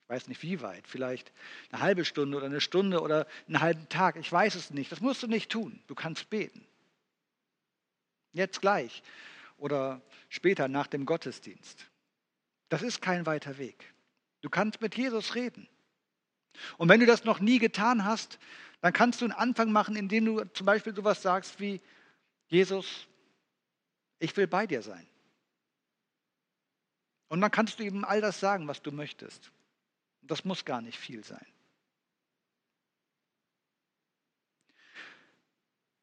Ich 0.04 0.08
weiß 0.08 0.28
nicht 0.28 0.42
wie 0.42 0.61
weit, 0.61 0.87
vielleicht 0.87 1.32
eine 1.70 1.82
halbe 1.82 2.04
Stunde 2.04 2.37
oder 2.37 2.46
eine 2.46 2.61
Stunde 2.61 3.00
oder 3.00 3.26
einen 3.48 3.61
halben 3.61 3.88
Tag. 3.88 4.16
Ich 4.16 4.30
weiß 4.30 4.54
es 4.54 4.70
nicht. 4.70 4.92
Das 4.92 5.00
musst 5.00 5.22
du 5.22 5.26
nicht 5.26 5.50
tun. 5.50 5.82
Du 5.87 5.94
kannst 5.94 6.28
beten. 6.28 6.66
Jetzt 8.32 8.61
gleich 8.61 9.02
oder 9.56 10.02
später 10.28 10.68
nach 10.68 10.87
dem 10.87 11.06
Gottesdienst. 11.06 11.87
Das 12.68 12.82
ist 12.82 13.00
kein 13.00 13.26
weiter 13.26 13.58
Weg. 13.58 13.92
Du 14.42 14.50
kannst 14.50 14.80
mit 14.80 14.96
Jesus 14.96 15.35
reden. 15.35 15.68
Und 16.78 16.88
wenn 16.88 17.00
du 17.00 17.06
das 17.06 17.24
noch 17.24 17.40
nie 17.40 17.58
getan 17.58 18.04
hast, 18.04 18.38
dann 18.80 18.92
kannst 18.92 19.20
du 19.20 19.24
einen 19.24 19.32
Anfang 19.32 19.72
machen, 19.72 19.96
indem 19.96 20.24
du 20.24 20.44
zum 20.52 20.66
Beispiel 20.66 20.94
sowas 20.94 21.22
sagst 21.22 21.60
wie, 21.60 21.80
Jesus, 22.48 23.06
ich 24.18 24.36
will 24.36 24.46
bei 24.46 24.66
dir 24.66 24.82
sein. 24.82 25.06
Und 27.28 27.40
dann 27.40 27.50
kannst 27.50 27.78
du 27.78 27.84
ihm 27.84 28.04
all 28.04 28.20
das 28.20 28.40
sagen, 28.40 28.68
was 28.68 28.82
du 28.82 28.92
möchtest. 28.92 29.50
Das 30.22 30.44
muss 30.44 30.64
gar 30.64 30.82
nicht 30.82 30.98
viel 30.98 31.24
sein. 31.24 31.46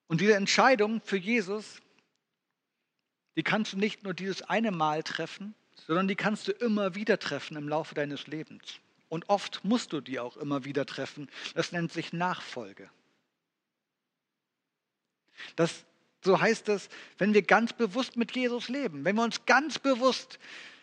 Und 0.08 0.22
diese 0.22 0.34
Entscheidung 0.34 1.02
für 1.02 1.18
Jesus, 1.18 1.82
die 3.36 3.44
kannst 3.44 3.74
du 3.74 3.78
nicht 3.78 4.04
nur 4.04 4.16
dieses 4.16 4.42
eine 4.42 4.72
Mal 4.72 5.04
treffen, 5.04 5.54
sondern 5.86 6.08
die 6.08 6.16
kannst 6.16 6.48
du 6.48 6.52
immer 6.52 6.96
wieder 6.96 7.20
treffen 7.20 7.56
im 7.58 7.70
Laufe 7.70 7.94
deines 7.94 8.26
Lebens. 8.26 8.80
Und 9.10 9.30
oft 9.30 9.66
musst 9.66 9.92
du 9.92 10.02
die 10.02 10.20
auch 10.20 10.38
immer 10.38 10.66
wieder 10.66 10.86
treffen. 10.86 11.30
Das 11.56 11.72
nennt 11.72 11.92
sich 11.92 12.14
Nachfolge. 12.14 12.90
Das, 15.56 15.86
so 16.24 16.40
heißt 16.40 16.70
es, 16.70 16.90
wenn 17.18 17.34
wir 17.34 17.42
ganz 17.42 17.74
bewusst 17.74 18.18
mit 18.18 18.36
Jesus 18.36 18.70
leben, 18.70 19.04
wenn 19.06 19.16
wir 19.16 19.24
uns 19.24 19.46
ganz 19.46 19.80
bewusst 19.80 20.40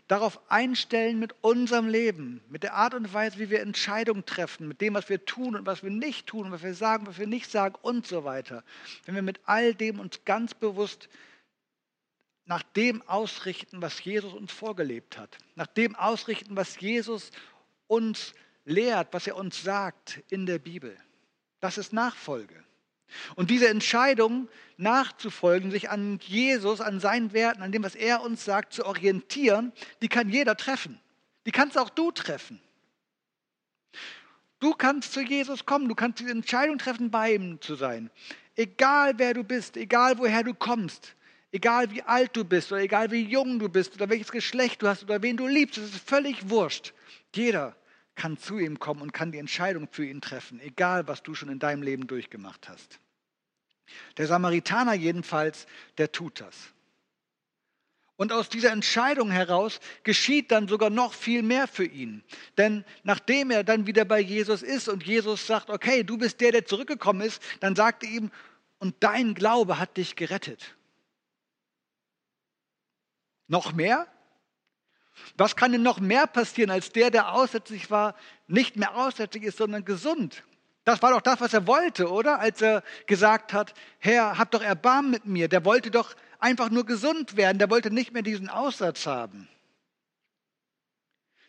darauf 0.08 0.40
einstellen 0.50 1.18
mit 1.18 1.34
unserem 1.42 1.88
Leben, 1.88 2.40
mit 2.48 2.62
der 2.62 2.74
Art 2.74 2.94
und 2.94 3.12
Weise, 3.12 3.38
wie 3.38 3.50
wir 3.50 3.60
Entscheidungen 3.60 4.24
treffen, 4.24 4.68
mit 4.68 4.80
dem, 4.80 4.94
was 4.94 5.08
wir 5.08 5.24
tun 5.24 5.56
und 5.56 5.66
was 5.66 5.82
wir 5.82 5.90
nicht 5.90 6.26
tun, 6.26 6.52
was 6.52 6.62
wir 6.62 6.74
sagen, 6.74 7.06
was 7.06 7.18
wir 7.18 7.26
nicht 7.26 7.50
sagen 7.50 7.74
und 7.82 8.06
so 8.06 8.24
weiter. 8.24 8.62
Wenn 9.04 9.16
wir 9.16 9.22
mit 9.22 9.40
all 9.44 9.74
dem 9.74 9.98
uns 9.98 10.24
ganz 10.24 10.54
bewusst 10.54 11.08
nach 12.44 12.62
dem 12.62 13.02
ausrichten, 13.08 13.82
was 13.82 14.02
Jesus 14.04 14.32
uns 14.32 14.52
vorgelebt 14.52 15.18
hat, 15.18 15.36
nach 15.56 15.66
dem 15.66 15.96
ausrichten, 15.96 16.54
was 16.56 16.78
Jesus 16.78 17.32
uns 17.86 18.34
lehrt, 18.64 19.08
was 19.12 19.26
er 19.26 19.36
uns 19.36 19.62
sagt 19.62 20.22
in 20.28 20.46
der 20.46 20.58
Bibel. 20.58 20.96
Das 21.60 21.78
ist 21.78 21.92
Nachfolge. 21.92 22.64
Und 23.36 23.50
diese 23.50 23.68
Entscheidung 23.68 24.48
nachzufolgen, 24.76 25.70
sich 25.70 25.90
an 25.90 26.18
Jesus, 26.22 26.80
an 26.80 27.00
seinen 27.00 27.32
Werten, 27.32 27.62
an 27.62 27.72
dem, 27.72 27.84
was 27.84 27.94
er 27.94 28.22
uns 28.22 28.44
sagt, 28.44 28.72
zu 28.72 28.84
orientieren, 28.84 29.72
die 30.02 30.08
kann 30.08 30.28
jeder 30.28 30.56
treffen. 30.56 31.00
Die 31.46 31.52
kannst 31.52 31.78
auch 31.78 31.90
du 31.90 32.10
treffen. 32.10 32.60
Du 34.58 34.72
kannst 34.72 35.12
zu 35.12 35.20
Jesus 35.20 35.66
kommen, 35.66 35.88
du 35.88 35.94
kannst 35.94 36.20
die 36.20 36.28
Entscheidung 36.28 36.78
treffen, 36.78 37.10
bei 37.10 37.34
ihm 37.34 37.60
zu 37.60 37.74
sein. 37.74 38.10
Egal 38.56 39.18
wer 39.18 39.34
du 39.34 39.44
bist, 39.44 39.76
egal 39.76 40.18
woher 40.18 40.42
du 40.42 40.54
kommst, 40.54 41.14
egal 41.56 41.90
wie 41.90 42.02
alt 42.02 42.36
du 42.36 42.44
bist 42.44 42.70
oder 42.70 42.82
egal 42.82 43.10
wie 43.10 43.22
jung 43.22 43.58
du 43.58 43.68
bist 43.68 43.94
oder 43.94 44.10
welches 44.10 44.30
Geschlecht 44.30 44.82
du 44.82 44.88
hast 44.88 45.02
oder 45.02 45.22
wen 45.22 45.36
du 45.36 45.46
liebst, 45.46 45.78
es 45.78 45.94
ist 45.94 46.08
völlig 46.08 46.50
wurscht. 46.50 46.92
Jeder 47.34 47.74
kann 48.14 48.36
zu 48.36 48.58
ihm 48.58 48.78
kommen 48.78 49.00
und 49.00 49.12
kann 49.12 49.32
die 49.32 49.38
Entscheidung 49.38 49.88
für 49.90 50.04
ihn 50.04 50.20
treffen, 50.20 50.60
egal 50.60 51.08
was 51.08 51.22
du 51.22 51.34
schon 51.34 51.48
in 51.48 51.58
deinem 51.58 51.82
Leben 51.82 52.06
durchgemacht 52.06 52.68
hast. 52.68 53.00
Der 54.18 54.26
Samaritaner 54.26 54.94
jedenfalls, 54.94 55.66
der 55.96 56.12
tut 56.12 56.40
das. 56.40 56.54
Und 58.16 58.32
aus 58.32 58.48
dieser 58.48 58.72
Entscheidung 58.72 59.30
heraus 59.30 59.80
geschieht 60.02 60.50
dann 60.50 60.68
sogar 60.68 60.90
noch 60.90 61.12
viel 61.12 61.42
mehr 61.42 61.68
für 61.68 61.84
ihn. 61.84 62.22
Denn 62.56 62.84
nachdem 63.02 63.50
er 63.50 63.62
dann 63.62 63.86
wieder 63.86 64.04
bei 64.06 64.20
Jesus 64.20 64.62
ist 64.62 64.88
und 64.88 65.04
Jesus 65.04 65.46
sagt, 65.46 65.68
okay, 65.70 66.02
du 66.02 66.16
bist 66.16 66.40
der, 66.40 66.52
der 66.52 66.64
zurückgekommen 66.64 67.20
ist, 67.20 67.42
dann 67.60 67.76
sagt 67.76 68.02
er 68.02 68.10
ihm, 68.10 68.30
und 68.78 68.94
dein 69.00 69.34
Glaube 69.34 69.78
hat 69.78 69.96
dich 69.96 70.16
gerettet. 70.16 70.75
Noch 73.48 73.72
mehr? 73.72 74.06
Was 75.36 75.56
kann 75.56 75.72
denn 75.72 75.82
noch 75.82 75.98
mehr 76.00 76.26
passieren, 76.26 76.70
als 76.70 76.92
der, 76.92 77.10
der 77.10 77.32
aussätzlich 77.32 77.90
war, 77.90 78.14
nicht 78.46 78.76
mehr 78.76 78.96
aussätzlich 78.96 79.44
ist, 79.44 79.58
sondern 79.58 79.84
gesund? 79.84 80.44
Das 80.84 81.02
war 81.02 81.10
doch 81.10 81.20
das, 81.20 81.40
was 81.40 81.52
er 81.52 81.66
wollte, 81.66 82.10
oder? 82.10 82.38
Als 82.38 82.62
er 82.62 82.84
gesagt 83.06 83.52
hat, 83.52 83.74
Herr, 83.98 84.38
hab 84.38 84.52
doch 84.52 84.62
Erbarmen 84.62 85.10
mit 85.10 85.26
mir. 85.26 85.48
Der 85.48 85.64
wollte 85.64 85.90
doch 85.90 86.14
einfach 86.38 86.70
nur 86.70 86.86
gesund 86.86 87.36
werden. 87.36 87.58
Der 87.58 87.70
wollte 87.70 87.90
nicht 87.90 88.12
mehr 88.12 88.22
diesen 88.22 88.48
Aussatz 88.48 89.06
haben. 89.06 89.48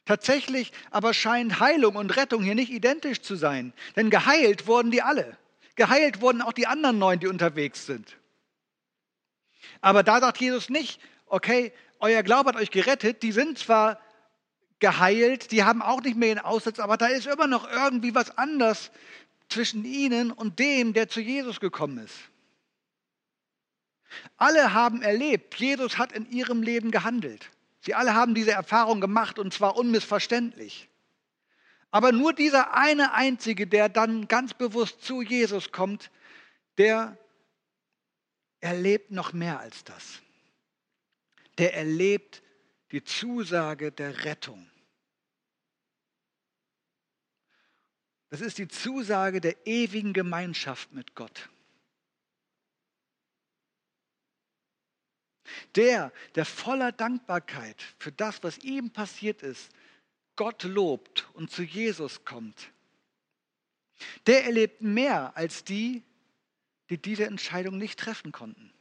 Tatsächlich 0.06 0.72
aber 0.90 1.14
scheint 1.14 1.60
Heilung 1.60 1.98
und 1.98 2.16
Rettung 2.16 2.42
hier 2.42 2.56
nicht 2.56 2.72
identisch 2.72 3.22
zu 3.22 3.36
sein. 3.36 3.74
Denn 3.96 4.10
geheilt 4.10 4.66
wurden 4.66 4.90
die 4.90 5.02
alle. 5.02 5.38
Geheilt 5.76 6.22
wurden 6.22 6.42
auch 6.42 6.54
die 6.54 6.66
anderen 6.66 6.98
neun, 6.98 7.20
die 7.20 7.28
unterwegs 7.28 7.86
sind. 7.86 8.18
Aber 9.82 10.02
da 10.02 10.20
sagt 10.20 10.40
Jesus 10.40 10.70
nicht, 10.70 11.00
okay, 11.28 11.74
euer 12.00 12.24
Glaube 12.24 12.50
hat 12.50 12.56
euch 12.56 12.72
gerettet, 12.72 13.24
die 13.24 13.32
sind 13.32 13.58
zwar 13.58 14.00
geheilt, 14.80 15.52
die 15.52 15.64
haben 15.64 15.82
auch 15.82 16.02
nicht 16.02 16.18
mehr 16.18 16.36
den 16.36 16.44
Aussatz, 16.44 16.80
aber 16.80 16.98
da 16.98 17.08
ist 17.08 17.28
immer 17.28 17.48
noch 17.48 17.70
irgendwie 17.70 18.14
was 18.14 18.38
anders 18.38 18.92
zwischen 19.50 19.86
ihnen 19.86 20.32
und 20.32 20.60
dem, 20.60 20.94
der 20.94 21.08
zu 21.08 21.20
Jesus 21.22 21.60
gekommen 21.60 21.98
ist. 22.00 22.16
Alle 24.38 24.74
haben 24.74 25.02
erlebt, 25.02 25.56
Jesus 25.56 25.98
hat 25.98 26.12
in 26.12 26.30
ihrem 26.30 26.62
Leben 26.62 26.92
gehandelt. 26.92 27.50
Sie 27.82 27.94
alle 27.94 28.14
haben 28.14 28.36
diese 28.36 28.52
Erfahrung 28.52 29.02
gemacht 29.02 29.40
und 29.40 29.54
zwar 29.54 29.76
unmissverständlich. 29.78 30.90
Aber 31.90 32.12
nur 32.12 32.34
dieser 32.34 32.74
eine 32.74 33.14
Einzige, 33.14 33.66
der 33.66 33.90
dann 33.90 34.28
ganz 34.28 34.54
bewusst 34.54 35.02
zu 35.02 35.22
Jesus 35.22 35.72
kommt, 35.72 36.12
der 36.78 37.18
erlebt 38.60 39.12
noch 39.12 39.34
mehr 39.34 39.60
als 39.60 39.84
das 39.84 40.22
der 41.58 41.74
erlebt 41.74 42.44
die 42.92 43.04
Zusage 43.04 43.92
der 43.92 44.26
Rettung. 44.26 44.70
Das 48.30 48.42
ist 48.42 48.58
die 48.58 48.68
Zusage 48.68 49.40
der 49.40 49.66
ewigen 49.66 50.14
Gemeinschaft 50.14 50.92
mit 50.92 51.16
Gott. 51.16 51.50
Der, 55.76 56.12
der 56.36 56.46
voller 56.46 56.92
Dankbarkeit 56.92 57.82
für 58.00 58.12
das, 58.12 58.44
was 58.44 58.58
ihm 58.60 58.92
passiert 58.92 59.44
ist, 59.44 59.72
Gott 60.36 60.64
lobt 60.64 61.30
und 61.34 61.50
zu 61.50 61.64
Jesus 61.64 62.26
kommt, 62.26 62.72
der 64.28 64.44
erlebt 64.46 64.82
mehr 64.82 65.36
als 65.36 65.64
die, 65.64 66.04
die 66.90 67.02
diese 67.02 67.26
Entscheidung 67.26 67.78
nicht 67.78 68.00
treffen 68.00 68.32
konnten. 68.32 68.72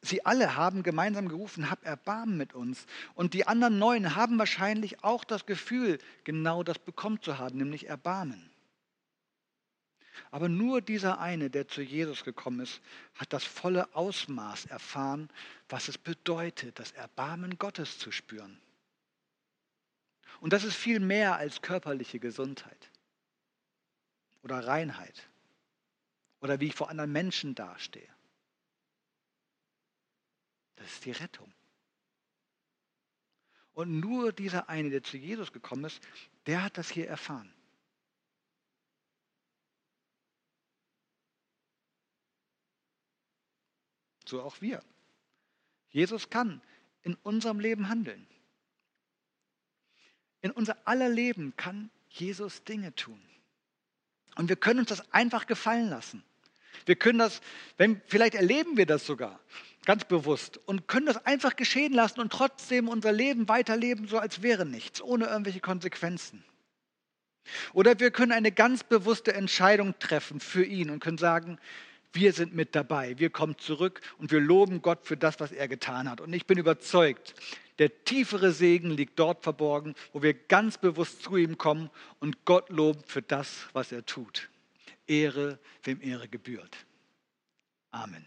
Sie 0.00 0.24
alle 0.24 0.54
haben 0.54 0.82
gemeinsam 0.82 1.28
gerufen, 1.28 1.70
hab 1.70 1.84
Erbarmen 1.84 2.36
mit 2.36 2.54
uns. 2.54 2.86
Und 3.14 3.34
die 3.34 3.46
anderen 3.46 3.78
neun 3.78 4.14
haben 4.14 4.38
wahrscheinlich 4.38 5.02
auch 5.02 5.24
das 5.24 5.44
Gefühl, 5.44 5.98
genau 6.24 6.62
das 6.62 6.78
bekommen 6.78 7.20
zu 7.20 7.38
haben, 7.38 7.58
nämlich 7.58 7.88
Erbarmen. 7.88 8.50
Aber 10.30 10.48
nur 10.48 10.80
dieser 10.80 11.20
eine, 11.20 11.50
der 11.50 11.68
zu 11.68 11.80
Jesus 11.80 12.24
gekommen 12.24 12.60
ist, 12.60 12.80
hat 13.14 13.32
das 13.32 13.44
volle 13.44 13.94
Ausmaß 13.94 14.66
erfahren, 14.66 15.28
was 15.68 15.88
es 15.88 15.98
bedeutet, 15.98 16.78
das 16.78 16.92
Erbarmen 16.92 17.58
Gottes 17.58 17.98
zu 17.98 18.12
spüren. 18.12 18.60
Und 20.40 20.52
das 20.52 20.64
ist 20.64 20.76
viel 20.76 21.00
mehr 21.00 21.36
als 21.36 21.62
körperliche 21.62 22.20
Gesundheit 22.20 22.90
oder 24.42 24.66
Reinheit 24.66 25.28
oder 26.40 26.60
wie 26.60 26.66
ich 26.66 26.74
vor 26.74 26.90
anderen 26.90 27.10
Menschen 27.10 27.54
dastehe. 27.54 28.08
Das 30.78 30.86
ist 30.92 31.04
die 31.04 31.12
Rettung. 31.12 31.52
Und 33.74 34.00
nur 34.00 34.32
dieser 34.32 34.68
eine, 34.68 34.90
der 34.90 35.02
zu 35.02 35.16
Jesus 35.16 35.52
gekommen 35.52 35.84
ist, 35.84 36.00
der 36.46 36.62
hat 36.64 36.78
das 36.78 36.88
hier 36.90 37.08
erfahren. 37.08 37.52
So 44.24 44.42
auch 44.42 44.60
wir. 44.60 44.82
Jesus 45.90 46.28
kann 46.28 46.60
in 47.02 47.14
unserem 47.22 47.60
Leben 47.60 47.88
handeln. 47.88 48.26
In 50.40 50.50
unser 50.50 50.86
aller 50.86 51.08
Leben 51.08 51.56
kann 51.56 51.90
Jesus 52.10 52.64
Dinge 52.64 52.94
tun. 52.94 53.20
Und 54.36 54.48
wir 54.48 54.56
können 54.56 54.80
uns 54.80 54.90
das 54.90 55.12
einfach 55.12 55.46
gefallen 55.46 55.88
lassen. 55.88 56.22
Wir 56.86 56.96
können 56.96 57.18
das, 57.18 57.40
wenn, 57.76 58.00
vielleicht 58.06 58.34
erleben 58.34 58.76
wir 58.76 58.86
das 58.86 59.06
sogar 59.06 59.40
ganz 59.84 60.04
bewusst 60.04 60.60
und 60.66 60.86
können 60.86 61.06
das 61.06 61.24
einfach 61.24 61.56
geschehen 61.56 61.94
lassen 61.94 62.20
und 62.20 62.30
trotzdem 62.30 62.88
unser 62.88 63.10
Leben 63.10 63.48
weiterleben, 63.48 64.06
so 64.06 64.18
als 64.18 64.42
wäre 64.42 64.66
nichts, 64.66 65.00
ohne 65.00 65.26
irgendwelche 65.26 65.60
Konsequenzen. 65.60 66.44
Oder 67.72 67.98
wir 67.98 68.10
können 68.10 68.32
eine 68.32 68.52
ganz 68.52 68.84
bewusste 68.84 69.32
Entscheidung 69.32 69.98
treffen 69.98 70.40
für 70.40 70.62
ihn 70.62 70.90
und 70.90 71.00
können 71.00 71.16
sagen, 71.16 71.58
wir 72.12 72.34
sind 72.34 72.54
mit 72.54 72.74
dabei, 72.74 73.18
wir 73.18 73.30
kommen 73.30 73.56
zurück 73.58 74.00
und 74.18 74.30
wir 74.30 74.40
loben 74.40 74.82
Gott 74.82 75.06
für 75.06 75.16
das, 75.16 75.40
was 75.40 75.52
er 75.52 75.68
getan 75.68 76.10
hat. 76.10 76.20
Und 76.20 76.32
ich 76.34 76.46
bin 76.46 76.58
überzeugt, 76.58 77.34
der 77.78 78.04
tiefere 78.04 78.52
Segen 78.52 78.90
liegt 78.90 79.18
dort 79.18 79.42
verborgen, 79.42 79.94
wo 80.12 80.22
wir 80.22 80.34
ganz 80.34 80.78
bewusst 80.78 81.22
zu 81.22 81.36
ihm 81.36 81.58
kommen 81.58 81.90
und 82.18 82.44
Gott 82.44 82.70
loben 82.70 83.00
für 83.06 83.22
das, 83.22 83.68
was 83.72 83.92
er 83.92 84.04
tut. 84.04 84.50
Ehre, 85.08 85.58
wem 85.82 86.00
Ehre 86.00 86.28
gebührt. 86.28 86.86
Amen. 87.90 88.26